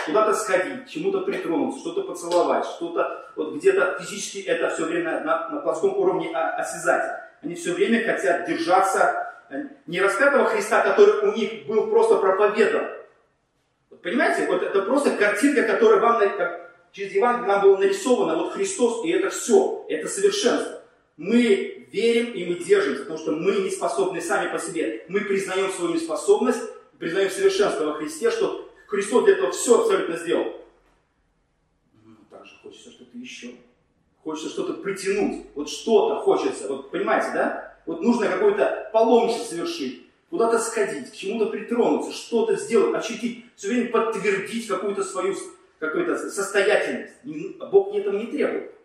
Куда-то 0.05 0.33
сходить, 0.33 0.89
чему-то 0.89 1.21
притронуться, 1.21 1.79
что-то 1.79 2.03
поцеловать, 2.03 2.65
что-то 2.65 3.31
вот 3.35 3.55
где-то 3.55 3.97
физически 3.99 4.39
это 4.39 4.69
все 4.69 4.85
время 4.85 5.21
на, 5.21 5.49
на 5.49 5.61
плоском 5.61 5.97
уровне 5.97 6.35
осязать. 6.35 7.21
Они 7.41 7.55
все 7.55 7.73
время 7.73 8.05
хотят 8.05 8.47
держаться 8.47 9.33
э, 9.49 9.63
не 9.87 10.01
распятого 10.01 10.45
Христа, 10.45 10.81
который 10.81 11.29
у 11.29 11.35
них 11.35 11.65
был 11.65 11.87
просто 11.87 12.15
проповедан. 12.15 12.89
Вот 13.89 14.01
понимаете, 14.01 14.47
вот 14.47 14.61
это 14.61 14.81
просто 14.81 15.11
картинка, 15.11 15.63
которая 15.63 15.99
вам, 15.99 16.19
как, 16.37 16.71
через 16.91 17.13
Евангелие 17.13 17.47
нам 17.47 17.61
было 17.61 17.77
нарисовано, 17.77 18.35
вот 18.35 18.53
Христос, 18.53 19.05
и 19.05 19.11
это 19.11 19.29
все, 19.29 19.85
это 19.89 20.07
совершенство. 20.07 20.81
Мы 21.17 21.87
верим 21.91 22.33
и 22.33 22.45
мы 22.45 22.55
держимся, 22.55 23.01
потому 23.01 23.19
что 23.19 23.31
мы 23.31 23.55
не 23.57 23.69
способны 23.69 24.21
сами 24.21 24.51
по 24.51 24.59
себе. 24.59 25.05
Мы 25.07 25.21
признаем 25.21 25.71
свою 25.71 25.93
неспособность, 25.93 26.61
признаем 26.97 27.29
совершенство 27.29 27.85
во 27.85 27.93
Христе, 27.93 28.31
что 28.31 28.69
Христос 28.93 29.23
для 29.23 29.33
этого 29.33 29.51
все 29.51 29.81
абсолютно 29.81 30.15
сделал. 30.17 30.53
Ну, 32.03 32.15
также 32.29 32.51
хочется 32.61 32.91
что-то 32.91 33.17
еще. 33.17 33.55
хочется 34.23 34.49
что-то 34.49 34.73
притянуть, 34.73 35.47
вот 35.55 35.67
что-то 35.67 36.21
хочется, 36.21 36.67
вот 36.67 36.91
понимаете, 36.91 37.31
да? 37.33 37.75
Вот 37.87 38.03
нужно 38.03 38.27
какое-то 38.27 38.91
паломничество 38.93 39.55
совершить, 39.55 40.03
куда-то 40.29 40.59
сходить, 40.59 41.09
к 41.09 41.15
чему-то 41.15 41.47
притронуться, 41.47 42.11
что-то 42.11 42.55
сделать, 42.55 42.93
ощутить, 42.93 43.45
все 43.55 43.69
время 43.69 43.89
подтвердить 43.89 44.67
какую-то 44.67 45.03
свою 45.03 45.35
какую-то 45.79 46.15
состоятельность. 46.29 47.13
Бог 47.71 47.95
этого 47.95 48.15
не 48.15 48.27
требует. 48.27 48.75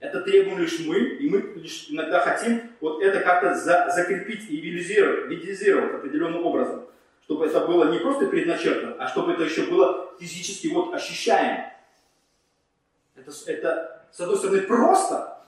Это 0.00 0.20
требуем 0.22 0.58
лишь 0.58 0.80
мы, 0.80 0.98
и 0.98 1.30
мы 1.30 1.38
лишь 1.54 1.86
иногда 1.90 2.18
хотим 2.18 2.60
вот 2.80 3.00
это 3.00 3.20
как-то 3.20 3.54
за, 3.54 3.88
закрепить 3.94 4.50
и 4.50 4.56
видизировать 4.56 5.94
определенным 5.94 6.44
образом. 6.44 6.83
Чтобы 7.24 7.46
это 7.46 7.60
было 7.60 7.90
не 7.90 7.98
просто 7.98 8.26
предначертано, 8.26 8.96
а 8.98 9.08
чтобы 9.08 9.32
это 9.32 9.44
еще 9.44 9.64
было 9.64 10.10
физически 10.20 10.66
вот 10.66 10.92
ощущаемо. 10.92 11.72
Это, 13.14 13.30
это, 13.46 14.06
с 14.12 14.20
одной 14.20 14.36
стороны, 14.36 14.60
просто, 14.62 15.42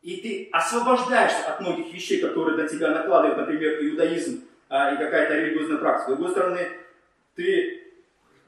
и 0.00 0.16
ты 0.16 0.48
освобождаешься 0.52 1.44
от 1.46 1.60
многих 1.60 1.92
вещей, 1.92 2.20
которые 2.20 2.56
на 2.56 2.66
тебя 2.66 2.90
накладывает, 2.90 3.36
например, 3.36 3.84
иудаизм 3.84 4.44
а, 4.70 4.94
и 4.94 4.96
какая-то 4.96 5.34
религиозная 5.34 5.78
практика. 5.78 6.12
С 6.12 6.14
другой 6.14 6.30
стороны, 6.32 6.68
ты 7.34 7.82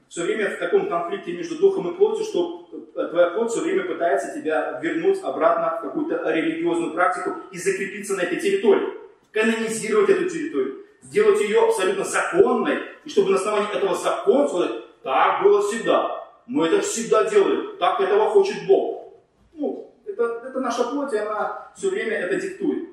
все 0.09 0.23
время 0.23 0.55
в 0.55 0.59
таком 0.59 0.89
конфликте 0.89 1.33
между 1.33 1.59
духом 1.59 1.91
и 1.91 1.95
плотью, 1.95 2.25
что 2.25 2.67
твоя 2.93 3.29
плоть 3.29 3.51
все 3.51 3.61
время 3.61 3.83
пытается 3.83 4.33
тебя 4.33 4.79
вернуть 4.81 5.21
обратно 5.21 5.77
в 5.77 5.81
какую-то 5.81 6.31
религиозную 6.31 6.93
практику 6.93 7.35
и 7.51 7.59
закрепиться 7.59 8.15
на 8.15 8.21
этой 8.21 8.39
территории, 8.39 8.89
канонизировать 9.31 10.09
эту 10.09 10.29
территорию, 10.29 10.74
сделать 11.15 11.39
ее 11.39 11.63
абсолютно 11.63 12.03
законной, 12.03 12.79
и 13.05 13.09
чтобы 13.09 13.31
на 13.31 13.37
основании 13.37 13.73
этого 13.73 13.95
закона 13.95 14.47
сказать, 14.49 15.01
так 15.01 15.43
было 15.43 15.61
всегда, 15.61 16.27
мы 16.45 16.67
это 16.67 16.81
всегда 16.81 17.23
делали, 17.23 17.77
так 17.77 18.01
этого 18.01 18.29
хочет 18.31 18.67
Бог. 18.67 19.13
Ну, 19.53 19.93
это, 20.05 20.41
это 20.45 20.59
наша 20.59 20.83
плоть, 20.83 21.13
и 21.13 21.17
она 21.17 21.71
все 21.77 21.89
время 21.89 22.17
это 22.17 22.35
диктует. 22.35 22.89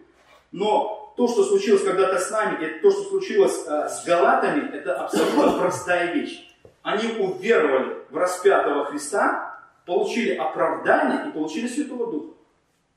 Но 0.53 1.13
то, 1.17 1.27
что 1.27 1.43
случилось 1.43 1.83
когда-то 1.83 2.21
с 2.21 2.31
нами, 2.31 2.65
и 2.65 2.81
то, 2.81 2.93
что 2.93 3.03
случилось 3.03 3.65
э, 3.67 3.89
с 3.89 4.05
галатами, 4.05 4.71
это 4.73 5.01
абсолютно 5.01 5.59
простая 5.59 6.15
вещь. 6.15 6.49
Они 6.83 7.21
уверовали 7.21 7.97
в 8.09 8.17
распятого 8.17 8.85
Христа, 8.85 9.59
получили 9.85 10.37
оправдание 10.37 11.29
и 11.29 11.33
получили 11.33 11.67
Святого 11.67 12.07
Духа. 12.13 12.35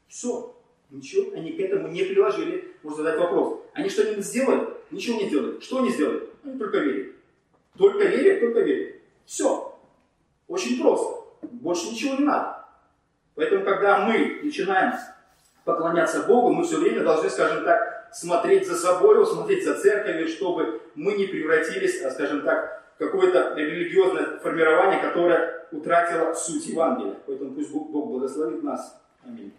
Все. 0.08 0.56
Ничего 0.92 1.36
они 1.36 1.52
к 1.54 1.60
этому 1.60 1.88
не 1.88 2.04
приложили. 2.04 2.76
Можно 2.84 3.04
задать 3.04 3.20
вопрос. 3.20 3.60
Они 3.74 3.90
что-нибудь 3.90 4.24
сделали? 4.24 4.75
Ничего 4.92 5.20
не 5.20 5.28
сделали. 5.28 5.60
Что 5.60 5.80
они 5.80 5.90
сделали? 5.90 6.30
Они 6.44 6.58
только 6.58 6.78
верили. 6.80 7.16
Только 7.78 8.06
верили, 8.06 8.40
только 8.40 8.60
верили. 8.62 9.02
Все. 9.26 9.78
Очень 10.48 10.82
просто. 10.82 11.24
Больше 11.42 11.92
ничего 11.92 12.16
не 12.16 12.26
надо. 12.26 12.66
Поэтому, 13.36 13.66
когда 13.66 14.06
мы 14.06 14.40
начинаем 14.44 14.94
поклоняться 15.66 16.24
Богу, 16.24 16.54
мы 16.54 16.64
все 16.64 16.78
время 16.78 17.04
должны, 17.04 17.30
скажем 17.30 17.66
так, 17.66 18.10
смотреть 18.14 18.68
за 18.68 18.76
собой, 18.76 19.26
смотреть 19.26 19.66
за 19.66 19.76
церковью, 19.76 20.28
чтобы 20.28 20.82
мы 20.96 21.16
не 21.16 21.26
превратились, 21.26 22.02
а, 22.02 22.12
скажем 22.12 22.44
так, 22.44 22.84
в 22.96 23.00
какое-то 23.00 23.56
религиозное 23.56 24.40
формирование, 24.40 25.02
которое 25.02 25.68
утратило 25.72 26.34
суть 26.34 26.66
Евангелия. 26.68 27.16
Поэтому 27.26 27.54
пусть 27.54 27.72
Бог 27.72 28.08
благословит 28.08 28.64
нас. 28.64 29.02
Аминь. 29.26 29.52